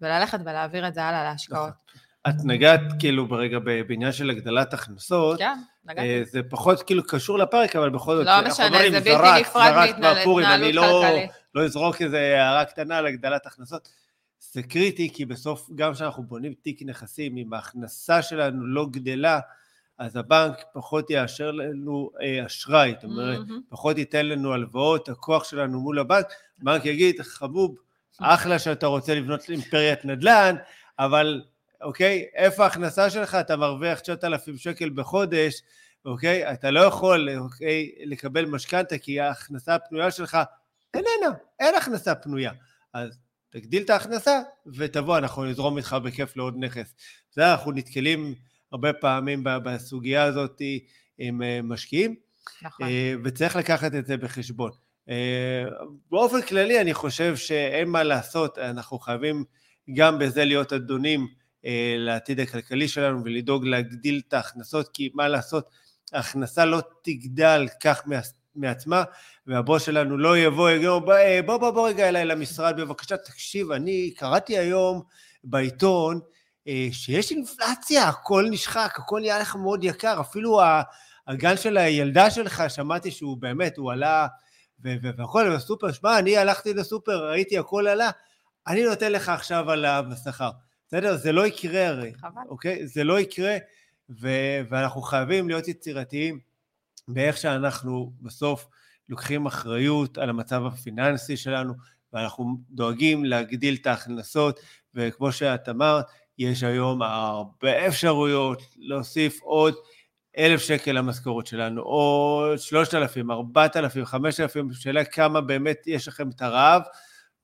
וללכת 0.00 0.38
ולהעביר 0.40 0.88
את 0.88 0.94
זה 0.94 1.04
הלאה 1.04 1.24
להשקעות. 1.24 1.72
את 2.28 2.34
נגעת 2.44 2.80
כאילו 2.98 3.26
ברגע 3.26 3.58
בעניין 3.58 4.12
של 4.12 4.30
הגדלת 4.30 4.74
הכנסות, 4.74 5.38
כן, 5.38 5.58
נגעתי. 5.84 6.08
אה, 6.08 6.22
זה 6.24 6.40
פחות 6.42 6.82
כאילו 6.82 7.02
קשור 7.06 7.38
לפרק, 7.38 7.76
אבל 7.76 7.90
בכל 7.90 8.16
זאת, 8.16 8.26
לא 8.26 8.48
משנה, 8.48 8.78
זה 8.90 9.00
בלתי 9.00 9.40
נפרד 9.40 9.72
זרק 9.74 9.98
מהפורים, 9.98 10.46
אני 10.46 10.72
מהתנהלות 10.72 10.84
לא- 10.84 11.02
כלכלית. 11.08 11.30
לא 11.54 11.64
אזרוק 11.64 12.02
איזה 12.02 12.18
הערה 12.18 12.64
קטנה 12.64 12.98
על 12.98 13.06
הגדלת 13.06 13.46
הכנסות. 13.46 13.88
זה 14.52 14.62
קריטי, 14.62 15.10
כי 15.12 15.24
בסוף, 15.24 15.70
גם 15.74 15.92
כשאנחנו 15.92 16.22
בונים 16.22 16.54
תיק 16.62 16.82
נכסים, 16.82 17.36
אם 17.36 17.54
ההכנסה 17.54 18.22
שלנו 18.22 18.66
לא 18.66 18.86
גדלה, 18.90 19.40
אז 19.98 20.16
הבנק 20.16 20.64
פחות 20.72 21.10
יאשר 21.10 21.50
לנו 21.50 22.10
אה, 22.22 22.46
אשראי, 22.46 22.92
זאת 22.94 23.04
אומרת, 23.04 23.38
מהמם. 23.38 23.60
פחות 23.68 23.98
ייתן 23.98 24.26
לנו 24.26 24.52
הלוואות, 24.52 25.08
הכוח 25.08 25.44
שלנו 25.44 25.80
מול 25.80 25.98
הבנק, 25.98 26.26
הבנק 26.62 26.84
יגיד, 26.84 27.20
חבוב, 27.20 27.76
אחלה 28.20 28.58
שאתה 28.58 28.86
רוצה 28.86 29.14
לבנות 29.14 29.50
אימפריית 29.50 30.04
נדל"ן, 30.04 30.56
אבל 30.98 31.42
אוקיי, 31.84 32.26
איפה 32.34 32.64
ההכנסה 32.64 33.10
שלך? 33.10 33.34
אתה 33.34 33.56
מרוויח 33.56 34.00
9,000 34.00 34.58
שקל 34.58 34.90
בחודש, 34.90 35.62
אוקיי? 36.04 36.52
אתה 36.52 36.70
לא 36.70 36.80
יכול, 36.80 37.28
אוקיי, 37.38 37.92
לקבל 38.04 38.44
משכנתה 38.44 38.98
כי 38.98 39.20
ההכנסה 39.20 39.74
הפנויה 39.74 40.10
שלך 40.10 40.38
איננה, 40.94 41.36
אין 41.60 41.74
הכנסה 41.74 42.14
פנויה. 42.14 42.52
אז 42.92 43.18
תגדיל 43.50 43.82
את 43.82 43.90
ההכנסה 43.90 44.40
ותבוא, 44.76 45.18
אנחנו 45.18 45.44
נזרום 45.44 45.76
איתך 45.76 45.96
בכיף 46.04 46.36
לעוד 46.36 46.54
נכס. 46.58 46.94
זה 47.32 47.52
אנחנו 47.52 47.72
נתקלים 47.72 48.34
הרבה 48.72 48.92
פעמים 48.92 49.40
בסוגיה 49.44 50.22
הזאת 50.22 50.62
עם 51.18 51.42
אה, 51.42 51.60
משקיעים, 51.62 52.14
נכון. 52.62 52.86
אה, 52.86 53.14
וצריך 53.24 53.56
לקחת 53.56 53.94
את 53.94 54.06
זה 54.06 54.16
בחשבון. 54.16 54.70
אה, 55.08 55.64
באופן 56.10 56.42
כללי 56.42 56.80
אני 56.80 56.94
חושב 56.94 57.36
שאין 57.36 57.88
מה 57.88 58.02
לעשות, 58.02 58.58
אנחנו 58.58 58.98
חייבים 58.98 59.44
גם 59.94 60.18
בזה 60.18 60.44
להיות 60.44 60.72
אדונים 60.72 61.28
לעתיד 61.98 62.40
הכלכלי 62.40 62.88
שלנו 62.88 63.24
ולדאוג 63.24 63.64
להגדיל 63.66 64.22
את 64.28 64.34
ההכנסות, 64.34 64.88
כי 64.88 65.10
מה 65.14 65.28
לעשות, 65.28 65.68
ההכנסה 66.12 66.64
לא 66.64 66.80
תגדל 67.02 67.66
כך 67.80 68.02
מה- 68.06 68.20
מעצמה, 68.56 69.04
והבוס 69.46 69.82
שלנו 69.82 70.18
לא 70.18 70.38
יבוא, 70.38 70.70
יגיד, 70.70 70.88
בוא, 70.88 71.14
אה, 71.14 71.40
בוא, 71.46 71.56
בוא, 71.56 71.70
בוא 71.70 71.88
רגע 71.88 72.08
אליי 72.08 72.24
למשרד, 72.24 72.80
בבקשה, 72.80 73.16
תקשיב, 73.16 73.72
אני 73.72 74.10
קראתי 74.16 74.58
היום 74.58 75.02
בעיתון 75.44 76.20
אה, 76.68 76.88
שיש 76.92 77.30
אינפלציה, 77.30 78.08
הכל 78.08 78.46
נשחק, 78.50 78.94
הכל 78.98 79.20
נהיה 79.20 79.38
לך 79.38 79.56
מאוד 79.56 79.84
יקר, 79.84 80.20
אפילו 80.20 80.60
הגן 81.26 81.56
של 81.56 81.76
הילדה 81.76 82.30
שלך, 82.30 82.62
שמעתי 82.68 83.10
שהוא 83.10 83.36
באמת, 83.36 83.76
הוא 83.76 83.92
עלה, 83.92 84.26
והכל 84.78 85.56
בסופר, 85.56 85.92
שמע, 85.92 86.18
אני 86.18 86.36
הלכתי 86.36 86.74
לסופר, 86.74 87.30
ראיתי 87.30 87.58
הכל 87.58 87.86
עלה, 87.86 88.10
אני 88.66 88.84
נותן 88.84 89.12
לך 89.12 89.28
עכשיו 89.28 89.70
עליו 89.70 90.04
בשכר. 90.10 90.50
בסדר? 90.86 91.16
זה 91.16 91.32
לא 91.32 91.46
יקרה 91.46 91.88
הרי, 91.88 92.12
חבל. 92.14 92.42
אוקיי? 92.48 92.86
זה 92.86 93.04
לא 93.04 93.20
יקרה, 93.20 93.56
ו- 94.10 94.60
ואנחנו 94.68 95.02
חייבים 95.02 95.48
להיות 95.48 95.68
יצירתיים 95.68 96.40
באיך 97.08 97.36
שאנחנו 97.36 98.12
בסוף 98.22 98.66
לוקחים 99.08 99.46
אחריות 99.46 100.18
על 100.18 100.30
המצב 100.30 100.66
הפיננסי 100.66 101.36
שלנו, 101.36 101.74
ואנחנו 102.12 102.56
דואגים 102.70 103.24
להגדיל 103.24 103.76
את 103.80 103.86
ההכנסות, 103.86 104.60
וכמו 104.94 105.32
שאת 105.32 105.68
אמרת, 105.68 106.04
יש 106.38 106.62
היום 106.62 107.02
הרבה 107.02 107.86
אפשרויות 107.86 108.62
להוסיף 108.76 109.40
עוד 109.42 109.74
אלף 110.38 110.60
שקל 110.60 110.92
למשכורת 110.92 111.46
שלנו, 111.46 111.82
או 111.82 112.44
שלושת 112.56 112.94
אלפים, 112.94 113.30
ארבעת 113.30 113.76
אלפים, 113.76 114.04
חמשת 114.04 114.40
אלפים, 114.40 114.72
שאלה 114.72 115.04
כמה 115.04 115.40
באמת 115.40 115.82
יש 115.86 116.08
לכם 116.08 116.28
את 116.28 116.42
הרעב, 116.42 116.82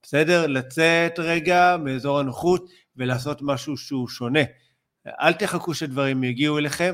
בסדר? 0.02 0.46
לצאת 0.46 1.18
רגע 1.18 1.76
מאזור 1.84 2.18
הנוחות 2.18 2.70
ולעשות 3.00 3.38
משהו 3.42 3.76
שהוא 3.76 4.08
שונה. 4.08 4.40
אל 5.06 5.32
תחכו 5.32 5.74
שדברים 5.74 6.24
יגיעו 6.24 6.58
אליכם, 6.58 6.92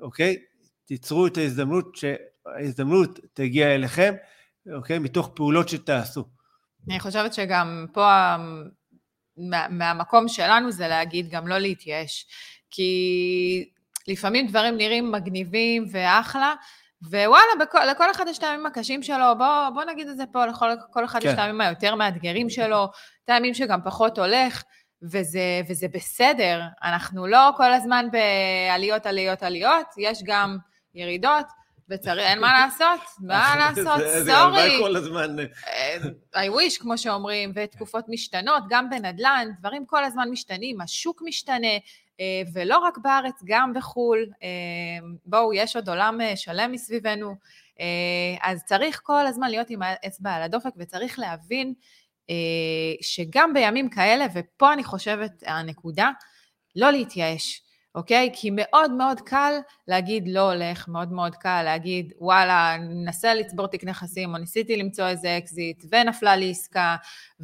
אוקיי? 0.00 0.36
תיצרו 0.84 1.26
את 1.26 1.36
ההזדמנות, 1.36 1.96
שההזדמנות 1.96 3.18
תגיע 3.32 3.74
אליכם, 3.74 4.14
אוקיי? 4.76 4.98
מתוך 4.98 5.30
פעולות 5.34 5.68
שתעשו. 5.68 6.24
אני 6.88 7.00
חושבת 7.00 7.34
שגם 7.34 7.86
פה 7.92 8.36
מה, 9.36 9.68
מהמקום 9.68 10.28
שלנו 10.28 10.72
זה 10.72 10.88
להגיד 10.88 11.28
גם 11.30 11.48
לא 11.48 11.58
להתייאש. 11.58 12.26
כי 12.70 13.70
לפעמים 14.08 14.46
דברים 14.46 14.76
נראים 14.76 15.12
מגניבים 15.12 15.84
ואחלה, 15.90 16.54
ווואלה, 17.02 17.52
בכל, 17.60 17.84
לכל 17.90 18.10
אחד 18.10 18.24
יש 18.28 18.38
את 18.38 18.42
הימים 18.42 18.66
הקשים 18.66 19.02
שלו, 19.02 19.38
בוא, 19.38 19.68
בוא 19.74 19.84
נגיד 19.84 20.08
את 20.08 20.16
זה 20.16 20.24
פה, 20.32 20.46
לכל 20.46 21.04
אחד 21.04 21.20
כן. 21.20 21.28
יש 21.28 21.34
את 21.34 21.38
הימים 21.38 21.60
היותר 21.60 21.94
מאתגרים 21.94 22.50
שלו, 22.50 22.84
את 23.24 23.28
הימים 23.28 23.54
שגם 23.54 23.80
פחות 23.84 24.18
הולך, 24.18 24.62
וזה, 25.10 25.60
וזה 25.68 25.88
בסדר. 25.88 26.60
אנחנו 26.82 27.26
לא 27.26 27.50
כל 27.56 27.72
הזמן 27.72 28.06
בעליות, 28.12 29.06
עליות, 29.06 29.42
עליות, 29.42 29.86
יש 29.98 30.22
גם 30.24 30.56
ירידות. 30.94 31.46
וצריך, 31.88 32.26
אין 32.26 32.40
מה 32.40 32.52
לעשות, 32.60 33.00
מה 33.20 33.54
לעשות, 33.58 34.00
סורי. 34.26 34.78
כל 34.80 34.96
הזמן. 34.96 35.36
I 36.34 36.36
wish, 36.36 36.80
כמו 36.80 36.98
שאומרים, 36.98 37.52
ותקופות 37.54 38.04
משתנות, 38.08 38.62
גם 38.68 38.90
בנדל"ן, 38.90 39.48
דברים 39.58 39.86
כל 39.86 40.04
הזמן 40.04 40.28
משתנים, 40.30 40.80
השוק 40.80 41.22
משתנה, 41.24 41.76
אה, 42.20 42.42
ולא 42.52 42.78
רק 42.78 42.98
בארץ, 42.98 43.42
גם 43.44 43.72
בחו"ל. 43.74 44.26
אה, 44.42 44.48
בואו, 45.26 45.54
יש 45.54 45.76
עוד 45.76 45.88
עולם 45.88 46.20
אה, 46.20 46.36
שלם 46.36 46.72
מסביבנו, 46.72 47.34
אז 48.42 48.64
צריך 48.64 49.00
כל 49.04 49.26
הזמן 49.26 49.50
להיות 49.50 49.70
עם 49.70 49.82
האצבע 49.82 50.32
על 50.32 50.42
הדופק, 50.42 50.70
וצריך 50.76 51.18
להבין 51.18 51.74
שגם 53.00 53.54
בימים 53.54 53.90
כאלה, 53.90 54.26
ופה 54.34 54.72
אני 54.72 54.84
חושבת 54.84 55.42
הנקודה, 55.46 56.10
לא 56.76 56.90
להתייאש. 56.90 57.64
אוקיי? 57.94 58.30
כי 58.34 58.50
מאוד 58.52 58.90
מאוד 58.90 59.20
קל 59.20 59.52
להגיד 59.88 60.24
לא 60.28 60.52
הולך, 60.52 60.88
מאוד 60.88 61.12
מאוד 61.12 61.34
קל 61.34 61.62
להגיד 61.62 62.12
וואלה, 62.18 62.76
ננסה 62.78 63.34
לצבור 63.34 63.66
תיק 63.66 63.84
נכסים, 63.84 64.34
או 64.34 64.38
ניסיתי 64.38 64.76
למצוא 64.76 65.06
איזה 65.06 65.38
אקזיט, 65.38 65.84
ונפלה 65.90 66.36
לי 66.36 66.50
עסקה, 66.50 66.96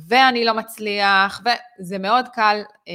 ואני 0.09 0.45
לא 0.45 0.55
מצליח, 0.55 1.41
וזה 1.81 1.99
מאוד 1.99 2.29
קל 2.29 2.61
אה, 2.89 2.95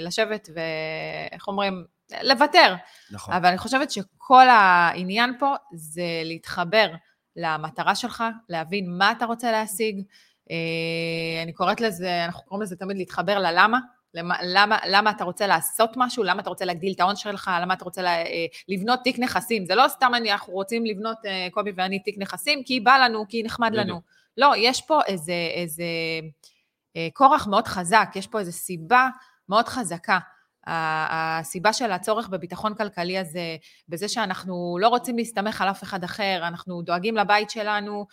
לשבת 0.00 0.48
ואיך 0.54 1.48
אומרים, 1.48 1.84
לוותר. 2.22 2.74
נכון. 3.10 3.34
אבל 3.34 3.46
אני 3.46 3.58
חושבת 3.58 3.90
שכל 3.90 4.48
העניין 4.48 5.38
פה 5.38 5.54
זה 5.74 6.22
להתחבר 6.24 6.90
למטרה 7.36 7.94
שלך, 7.94 8.24
להבין 8.48 8.98
מה 8.98 9.12
אתה 9.12 9.24
רוצה 9.24 9.52
להשיג. 9.52 10.02
אה, 10.50 11.42
אני 11.42 11.52
קוראת 11.52 11.80
לזה, 11.80 12.24
אנחנו 12.24 12.42
קוראים 12.42 12.62
לזה 12.62 12.76
תמיד 12.76 12.96
להתחבר 12.96 13.38
ללמה, 13.38 13.78
למה, 14.14 14.34
למה, 14.42 14.78
למה 14.86 15.10
אתה 15.10 15.24
רוצה 15.24 15.46
לעשות 15.46 15.90
משהו, 15.96 16.24
למה 16.24 16.42
אתה 16.42 16.50
רוצה 16.50 16.64
להגדיל 16.64 16.92
את 16.92 17.00
ההון 17.00 17.16
שלך, 17.16 17.50
למה 17.62 17.74
אתה 17.74 17.84
רוצה 17.84 18.02
לה, 18.02 18.10
אה, 18.10 18.46
לבנות 18.68 19.00
תיק 19.04 19.18
נכסים. 19.18 19.66
זה 19.66 19.74
לא 19.74 19.88
סתם 19.88 20.12
אני, 20.14 20.32
אנחנו 20.32 20.52
רוצים 20.52 20.86
לבנות, 20.86 21.16
אה, 21.26 21.48
קובי 21.50 21.70
ואני, 21.76 22.02
תיק 22.02 22.18
נכסים, 22.18 22.62
כי 22.64 22.80
בא 22.80 22.98
לנו, 23.04 23.24
כי 23.28 23.42
נחמד 23.42 23.74
לנו. 23.74 24.00
לא, 24.36 24.52
יש 24.56 24.82
פה 24.82 25.00
איזה, 25.06 25.32
איזה 25.54 25.84
כורח 27.12 27.46
מאוד 27.46 27.66
חזק, 27.66 28.08
יש 28.14 28.26
פה 28.26 28.38
איזו 28.38 28.52
סיבה 28.52 29.08
מאוד 29.48 29.68
חזקה. 29.68 30.18
הסיבה 30.68 31.72
של 31.72 31.92
הצורך 31.92 32.28
בביטחון 32.28 32.74
כלכלי 32.74 33.18
הזה, 33.18 33.56
בזה 33.88 34.08
שאנחנו 34.08 34.78
לא 34.80 34.88
רוצים 34.88 35.16
להסתמך 35.16 35.60
על 35.60 35.70
אף 35.70 35.82
אחד 35.82 36.04
אחר, 36.04 36.40
אנחנו 36.42 36.82
דואגים 36.82 37.16
לבית 37.16 37.50
שלנו, 37.50 38.06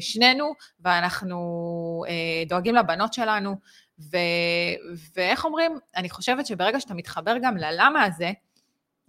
שנינו, 0.00 0.52
ואנחנו 0.80 2.04
דואגים 2.48 2.74
לבנות 2.74 3.12
שלנו, 3.12 3.56
ו, 3.98 4.16
ואיך 5.16 5.44
אומרים, 5.44 5.78
אני 5.96 6.10
חושבת 6.10 6.46
שברגע 6.46 6.80
שאתה 6.80 6.94
מתחבר 6.94 7.34
גם 7.42 7.56
ללמה 7.56 8.04
הזה, 8.04 8.32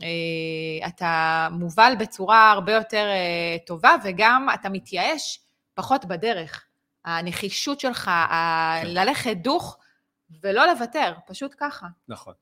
אה, 0.02 0.88
אתה 0.88 1.48
מובל 1.52 1.94
בצורה 2.00 2.52
הרבה 2.52 2.74
יותר 2.74 3.08
אה, 3.10 3.58
טובה, 3.66 3.96
וגם 4.04 4.48
אתה 4.54 4.70
מתייאש 4.70 5.40
פחות 5.74 6.06
בדרך. 6.06 6.66
הנחישות 7.06 7.80
שלך, 7.80 8.04
כן. 8.04 8.88
ללכת 8.88 9.38
דוך 9.38 9.78
ולא 10.42 10.66
לוותר, 10.68 11.14
פשוט 11.28 11.56
ככה. 11.58 11.88
נכון. 12.08 12.34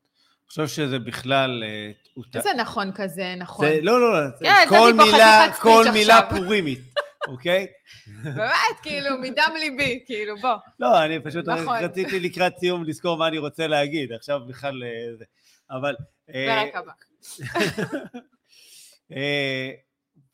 חושב 0.51 0.67
שזה 0.67 0.99
בכלל... 0.99 1.63
אה, 1.63 1.91
איזה 2.35 2.49
נכון 2.57 2.91
כזה, 2.95 3.35
נכון. 3.37 3.65
זה, 3.65 3.79
לא, 3.81 4.01
לא, 4.01 4.13
לא, 4.13 4.29
כן, 4.39 4.65
כל 4.69 4.93
מילה, 4.93 5.53
כל 5.61 5.85
מילה 5.93 6.19
פורימית. 6.29 6.79
אוקיי? 7.27 7.67
באמת, 8.23 8.79
כאילו, 8.83 9.17
מדם 9.21 9.51
ליבי, 9.59 10.03
כאילו, 10.05 10.37
בוא. 10.37 10.55
לא, 10.79 11.05
אני 11.05 11.19
פשוט 11.19 11.47
נכון. 11.47 11.77
רציתי 11.83 12.19
לקראת 12.19 12.53
סיום 12.59 12.83
לזכור 12.83 13.17
מה 13.17 13.27
אני 13.27 13.37
רוצה 13.37 13.67
להגיד, 13.67 14.11
עכשיו 14.11 14.39
בכלל 14.47 14.83
אה, 14.83 15.15
זה. 15.17 15.25
אבל... 15.71 15.95
אה, 16.35 16.45
פרק 16.47 16.75
הבא. 16.75 16.91
אה, 19.15 19.71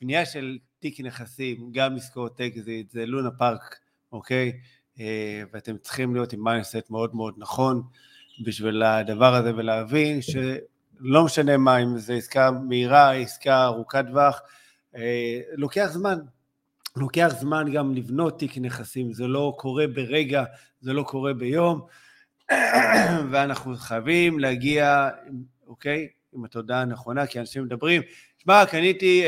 בנייה 0.01 0.25
של 0.25 0.57
תיק 0.79 0.99
נכסים, 0.99 1.69
גם 1.71 1.95
עסקאות 1.95 2.41
אקזיט, 2.41 2.91
זה 2.91 3.05
לונה 3.05 3.31
פארק, 3.31 3.79
אוקיי? 4.11 4.51
ואתם 5.53 5.77
צריכים 5.77 6.13
להיות 6.13 6.33
עם 6.33 6.43
mindset 6.43 6.89
מאוד 6.89 7.15
מאוד 7.15 7.33
נכון 7.37 7.83
בשביל 8.39 8.83
הדבר 8.83 9.35
הזה 9.35 9.55
ולהבין 9.55 10.21
שלא 10.21 11.25
משנה 11.25 11.57
מה, 11.57 11.77
אם 11.77 11.97
זו 11.97 12.13
עסקה 12.13 12.51
מהירה, 12.51 13.13
עסקה 13.13 13.65
ארוכת 13.65 14.05
טווח, 14.07 14.41
לוקח 15.55 15.87
זמן, 15.91 16.19
לוקח 16.95 17.33
זמן 17.39 17.71
גם 17.73 17.95
לבנות 17.95 18.39
תיק 18.39 18.57
נכסים, 18.57 19.13
זה 19.13 19.27
לא 19.27 19.55
קורה 19.57 19.87
ברגע, 19.87 20.43
זה 20.81 20.93
לא 20.93 21.03
קורה 21.03 21.33
ביום, 21.33 21.81
ואנחנו 23.31 23.75
חייבים 23.75 24.39
להגיע, 24.39 25.09
אוקיי, 25.67 26.07
עם 26.33 26.45
התודעה 26.45 26.81
הנכונה, 26.81 27.27
כי 27.27 27.39
אנשים 27.39 27.63
מדברים, 27.63 28.01
שמע, 28.37 28.65
קניתי 28.65 29.23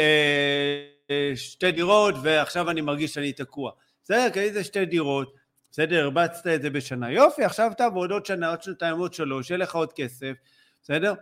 אה, 1.09 1.31
שתי 1.35 1.71
דירות 1.71 2.15
ועכשיו 2.23 2.69
אני 2.69 2.81
מרגיש 2.81 3.13
שאני 3.13 3.33
תקוע. 3.33 3.71
בסדר, 4.03 4.29
קניתי 4.29 4.63
שתי 4.63 4.85
דירות, 4.85 5.33
בסדר, 5.71 6.03
הרבצת 6.03 6.47
את 6.47 6.61
זה 6.61 6.69
בשנה, 6.69 7.11
יופי, 7.11 7.43
עכשיו 7.43 7.71
תעבוד 7.77 8.11
עוד 8.11 8.25
שנה, 8.25 8.49
עוד 8.49 8.63
שנתיים, 8.63 8.97
עוד 8.97 9.13
שלוש, 9.13 9.49
יהיה 9.49 9.57
לך 9.57 9.75
עוד 9.75 9.93
כסף, 9.93 10.33
בסדר? 10.83 11.13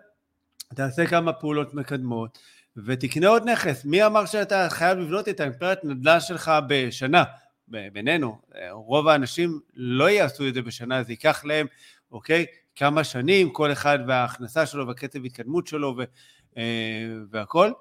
תעשה 0.75 1.05
כמה 1.05 1.33
פעולות 1.33 1.73
מקדמות. 1.73 2.39
ותקנה 2.85 3.27
עוד 3.27 3.49
נכס. 3.49 3.85
מי 3.85 4.05
אמר 4.05 4.25
שאתה 4.25 4.67
חייב 4.69 4.97
לבנות 4.97 5.29
את 5.29 5.39
האימפריית 5.39 5.79
נדל"ן 5.83 6.19
שלך 6.19 6.51
בשנה? 6.67 7.23
בינינו, 7.67 8.37
רוב 8.71 9.07
האנשים 9.07 9.59
לא 9.75 10.09
יעשו 10.09 10.47
את 10.47 10.53
זה 10.53 10.61
בשנה, 10.61 11.03
זה 11.03 11.11
ייקח 11.11 11.45
להם, 11.45 11.67
אוקיי, 12.11 12.45
כמה 12.75 13.03
שנים, 13.03 13.49
כל 13.49 13.71
אחד 13.71 13.99
וההכנסה 14.07 14.65
שלו 14.65 14.87
והקצב 14.87 15.25
התקדמות 15.25 15.67
שלו 15.67 15.95
ו, 15.97 16.03
אה, 16.57 16.63
והכל, 17.31 17.71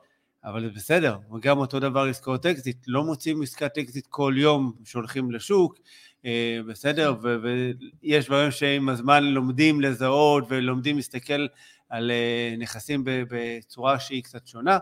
אבל 0.44 0.64
זה 0.64 0.70
בסדר, 0.74 1.18
וגם 1.34 1.58
אותו 1.58 1.80
דבר 1.80 2.00
עסקאות 2.00 2.46
אקזיט, 2.46 2.84
לא 2.86 3.04
מוצאים 3.04 3.42
עסקת 3.42 3.78
אקזיט 3.78 4.06
כל 4.08 4.34
יום 4.36 4.72
שהולכים 4.84 5.30
לשוק, 5.30 5.78
בסדר, 6.68 7.14
ו, 7.22 7.36
ויש 8.02 8.26
דברים 8.26 8.50
שעם 8.50 8.88
הזמן 8.88 9.24
לומדים 9.24 9.80
לזהות 9.80 10.44
ולומדים 10.48 10.96
להסתכל 10.96 11.46
על 11.88 12.10
אה, 12.10 12.54
נכסים 12.58 13.02
בצורה 13.04 14.00
שהיא 14.00 14.22
קצת 14.22 14.46
שונה. 14.46 14.78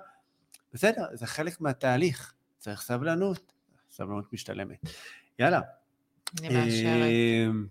בסדר, 0.72 1.06
זה 1.12 1.26
חלק 1.26 1.60
מהתהליך, 1.60 2.32
צריך 2.58 2.80
סבלנות, 2.80 3.52
סבלנות 3.90 4.32
משתלמת. 4.32 4.78
יאללה. 5.38 5.60
אני 6.40 6.48
מאשרת. 6.48 7.02
אמ, 7.48 7.66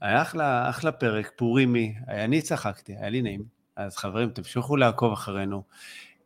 היה 0.00 0.22
אחלה, 0.22 0.70
אחלה 0.70 0.92
פרק, 0.92 1.32
פורימי, 1.36 1.94
אני 2.08 2.42
צחקתי, 2.42 2.96
היה 2.96 3.08
לי 3.08 3.22
נעים. 3.22 3.44
אז 3.76 3.96
חברים, 3.96 4.30
תמשיכו 4.30 4.76
לעקוב 4.76 5.12
אחרינו. 5.12 5.62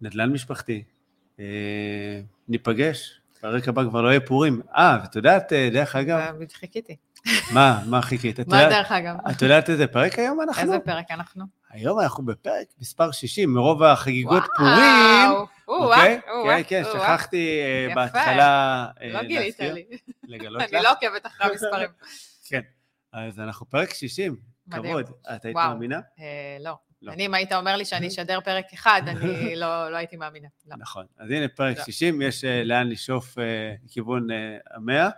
נדל"ן 0.01 0.33
משפחתי. 0.33 0.83
אה, 1.41 2.21
ניפגש, 2.49 3.20
פרק 3.41 3.69
הבא 3.69 3.85
כבר 3.85 4.03
לא 4.03 4.09
יהיה 4.09 4.21
פורים. 4.21 4.61
אה, 4.77 4.99
ואת 5.03 5.17
יודעת, 5.17 5.53
אה, 5.53 5.69
דרך 5.73 5.97
אגב... 5.97 6.35
חיכיתי. 6.53 6.97
מה, 7.55 7.83
מה 7.87 8.03
חיכית? 8.03 8.49
מה 8.49 8.69
דרך 8.69 8.93
אגב? 8.93 9.17
את 9.31 9.43
יודעת 9.43 9.71
איזה 9.71 9.87
פרק 9.87 10.19
היום 10.19 10.41
אנחנו? 10.41 10.63
איזה 10.63 10.79
פרק 10.79 11.11
אנחנו? 11.11 11.45
היום 11.71 12.01
אנחנו 12.01 12.25
בפרק 12.25 12.67
מספר 12.81 13.11
60, 13.11 13.55
מרוב 13.55 13.83
החגיגות 13.83 14.43
פורים. 14.57 15.47
אוקיי? 15.69 16.21
כן, 16.45 16.63
כן, 16.69 16.83
שכחתי 16.93 17.61
אה, 17.61 17.95
בהתחלה 17.95 18.87
לא 19.01 19.19
אה, 19.19 19.25
גילית 19.25 19.61
לי. 19.61 19.85
לגלות 20.23 20.63
לך. 20.63 20.75
אני 20.75 20.83
לא 20.83 20.93
עוקבת 20.93 21.27
אחרי 21.27 21.47
המספרים. 21.51 21.89
כן, 22.49 22.61
אז 23.13 23.41
אנחנו 23.41 23.67
פרק 23.71 23.95
60, 23.95 24.37
כבוד. 24.71 25.11
את 25.35 25.45
היית 25.45 25.57
מאמינה? 25.57 26.01
לא. 26.61 26.90
לא. 27.03 27.13
אני, 27.13 27.27
אם 27.27 27.35
היית 27.35 27.53
אומר 27.53 27.77
לי 27.77 27.85
שאני 27.85 28.09
אשדר 28.09 28.41
פרק 28.41 28.65
אחד, 28.75 29.03
אני 29.07 29.57
לא, 29.57 29.91
לא 29.91 29.97
הייתי 29.97 30.17
מאמינה. 30.17 30.49
לא. 30.67 30.77
נכון. 30.79 31.07
אז 31.19 31.31
הנה, 31.31 31.49
פרק 31.49 31.79
לא. 31.79 31.85
60, 31.85 32.23
יש 32.23 32.45
לאן 32.45 32.89
לשאוף 32.89 33.39
לכיוון 33.85 34.27
המאה. 34.75 35.09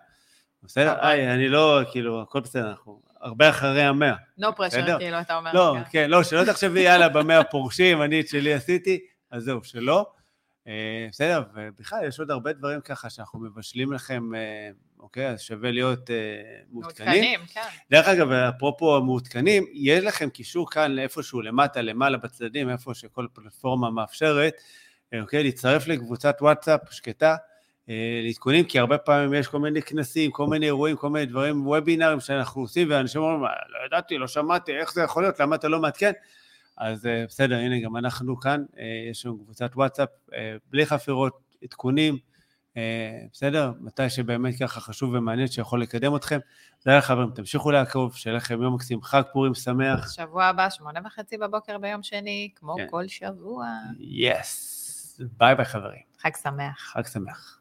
בסדר? 0.62 1.06
היי, 1.06 1.34
אני 1.34 1.48
לא, 1.48 1.80
כאילו, 1.90 2.22
הכל 2.22 2.40
בסדר, 2.40 2.70
אנחנו 2.70 3.02
הרבה 3.20 3.48
אחרי 3.48 3.82
המאה. 3.82 4.14
no 4.40 4.42
pressure, 4.42 4.98
כאילו, 4.98 5.20
אתה 5.20 5.36
אומר. 5.36 5.52
לא, 5.52 5.74
כן, 5.76 5.82
כן 5.90 6.10
לא, 6.10 6.22
שלא 6.22 6.44
תחשבי, 6.44 6.80
יאללה, 6.80 7.08
במאה 7.08 7.44
פורשים, 7.44 8.02
אני 8.02 8.20
את 8.20 8.28
שלי 8.28 8.54
עשיתי, 8.54 9.00
אז 9.30 9.42
זהו, 9.42 9.64
שלא. 9.64 10.12
אה, 10.68 11.06
בסדר, 11.10 11.42
ובכלל, 11.54 12.04
יש 12.08 12.20
עוד 12.20 12.30
הרבה 12.30 12.52
דברים 12.52 12.80
ככה 12.80 13.10
שאנחנו 13.10 13.40
מבשלים 13.40 13.92
לכם, 13.92 14.34
אה, 14.34 14.70
אוקיי? 14.98 15.28
אז 15.28 15.40
שווה 15.40 15.70
להיות 15.70 16.10
uh, 16.10 16.12
מעודכנים. 16.72 17.08
מעודכנים, 17.08 17.40
כן. 17.54 17.60
דרך 17.90 18.08
אגב, 18.08 18.32
אפרופו 18.32 18.96
המעודכנים, 18.96 19.64
יש 19.72 20.04
לכם 20.04 20.30
קישור 20.30 20.70
כאן 20.70 20.98
איפשהו 20.98 21.42
למטה, 21.42 21.82
למעלה 21.82 22.18
בצדדים, 22.18 22.70
איפה 22.70 22.94
שכל 22.94 23.26
פלטפורמה 23.32 23.90
מאפשרת, 23.90 24.54
אוקיי? 25.20 25.42
להצטרף 25.42 25.86
לקבוצת 25.86 26.36
וואטסאפ 26.40 26.80
שקטה, 26.90 27.36
אה, 27.88 28.20
לעדכונים, 28.22 28.64
כי 28.64 28.78
הרבה 28.78 28.98
פעמים 28.98 29.34
יש 29.34 29.46
כל 29.46 29.58
מיני 29.58 29.82
כנסים, 29.82 30.30
כל 30.30 30.46
מיני 30.46 30.66
אירועים, 30.66 30.96
כל 30.96 31.10
מיני 31.10 31.26
דברים, 31.26 31.66
וובינארים 31.66 32.20
שאנחנו 32.20 32.60
עושים, 32.60 32.90
ואנשים 32.90 33.20
אומרים, 33.20 33.42
לא 33.42 33.86
ידעתי, 33.86 34.18
לא 34.18 34.28
שמעתי, 34.28 34.72
איך 34.72 34.92
זה 34.92 35.02
יכול 35.02 35.22
להיות, 35.22 35.40
למה 35.40 35.56
אתה 35.56 35.68
לא 35.68 35.80
מעדכן? 35.80 36.12
אז 36.82 37.06
אה, 37.06 37.24
בסדר, 37.28 37.56
הנה, 37.58 37.80
גם 37.80 37.96
אנחנו 37.96 38.40
כאן, 38.40 38.64
אה, 38.78 38.84
יש 39.10 39.26
לנו 39.26 39.38
קבוצת 39.44 39.70
וואטסאפ, 39.74 40.08
בלי 40.70 40.86
חפירות, 40.86 41.38
עדכונים, 41.62 42.18
בסדר? 43.32 43.72
מתי 43.80 44.10
שבאמת 44.10 44.54
ככה 44.60 44.80
חשוב 44.80 45.14
ומעניין 45.14 45.48
שיכול 45.48 45.82
לקדם 45.82 46.16
אתכם. 46.16 46.38
יאללה 46.86 47.02
חברים, 47.02 47.30
תמשיכו 47.34 47.70
לעקוב, 47.70 48.16
שיהיה 48.16 48.36
לכם 48.36 48.62
יום 48.62 48.74
מקסים, 48.74 49.02
חג 49.02 49.22
פורים 49.32 49.54
שמח. 49.54 50.12
שבוע 50.12 50.44
הבא, 50.44 50.70
שמונה 50.70 51.00
וחצי 51.04 51.38
בבוקר 51.38 51.78
ביום 51.78 52.02
שני, 52.02 52.50
כמו 52.54 52.74
כן. 52.76 52.86
כל 52.90 53.08
שבוע. 53.08 53.66
yes. 53.98 55.20
ביי 55.38 55.54
ביי 55.54 55.64
חברים. 55.64 56.02
חג 56.18 56.30
שמח. 56.42 56.92
חג 56.92 57.06
שמח. 57.06 57.60